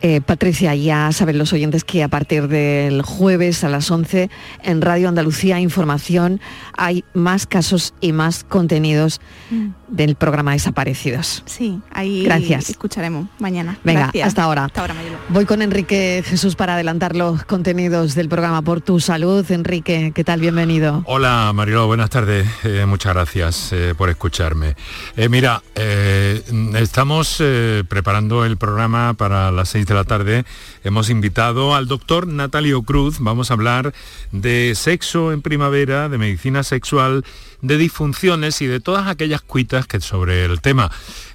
[0.01, 4.29] Eh, Patricia, ya saben los oyentes que a partir del jueves a las 11
[4.63, 6.39] en Radio Andalucía Información
[6.77, 9.19] hay más casos y más contenidos
[9.51, 9.69] Mm.
[9.87, 11.41] del programa Desaparecidos.
[11.47, 12.69] Sí, ahí Gracias.
[12.69, 13.77] escucharemos mañana.
[13.83, 14.27] Venga, Gracias.
[14.27, 14.65] hasta ahora.
[14.65, 14.95] Hasta ahora.
[15.29, 19.43] Voy con Enrique Jesús para adelantar los contenidos del programa Por tu Salud.
[19.51, 20.39] Enrique, ¿qué tal?
[20.39, 21.03] Bienvenido.
[21.07, 22.47] Hola Mariló, buenas tardes.
[22.63, 24.75] Eh, muchas gracias eh, por escucharme.
[25.17, 26.43] Eh, mira, eh,
[26.75, 30.45] estamos eh, preparando el programa para las 6 de la tarde.
[30.83, 33.17] Hemos invitado al doctor Natalio Cruz.
[33.19, 33.93] Vamos a hablar
[34.31, 37.25] de sexo en primavera, de medicina sexual,
[37.61, 40.89] de disfunciones y de todas aquellas cuitas que sobre el tema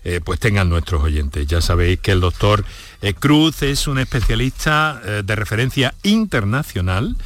[0.05, 1.47] eh, pues tengan nuestros oyentes.
[1.47, 2.65] Ya sabéis que el doctor
[3.03, 7.17] eh, Cruz es un especialista eh, de referencia internacional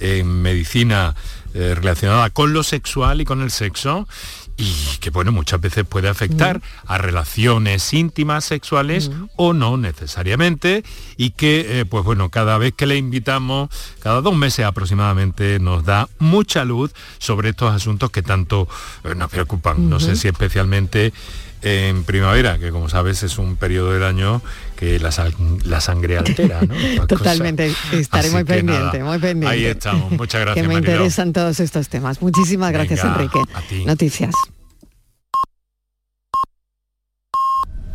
[0.00, 1.14] en medicina
[1.54, 4.06] relacionada con lo sexual y con el sexo
[4.56, 10.82] y que bueno muchas veces puede afectar a relaciones íntimas sexuales o no necesariamente
[11.16, 13.68] y que eh, pues bueno cada vez que le invitamos
[14.00, 18.68] cada dos meses aproximadamente nos da mucha luz sobre estos asuntos que tanto
[19.04, 19.90] eh, nos preocupan.
[19.90, 21.12] No sé si especialmente
[21.62, 24.42] en primavera que como sabes es un periodo del año
[24.76, 27.06] que la, sang- la sangre altera ¿no?
[27.06, 29.46] Totalmente, estaré Así muy nada, pendiente, muy pendiente.
[29.56, 30.92] ahí estamos muchas gracias que me Mariló.
[30.92, 32.20] interesan todos estos temas.
[32.22, 33.40] Muchísimas gracias, Venga, Enrique.
[33.54, 33.84] a ti.
[33.84, 34.34] Noticias.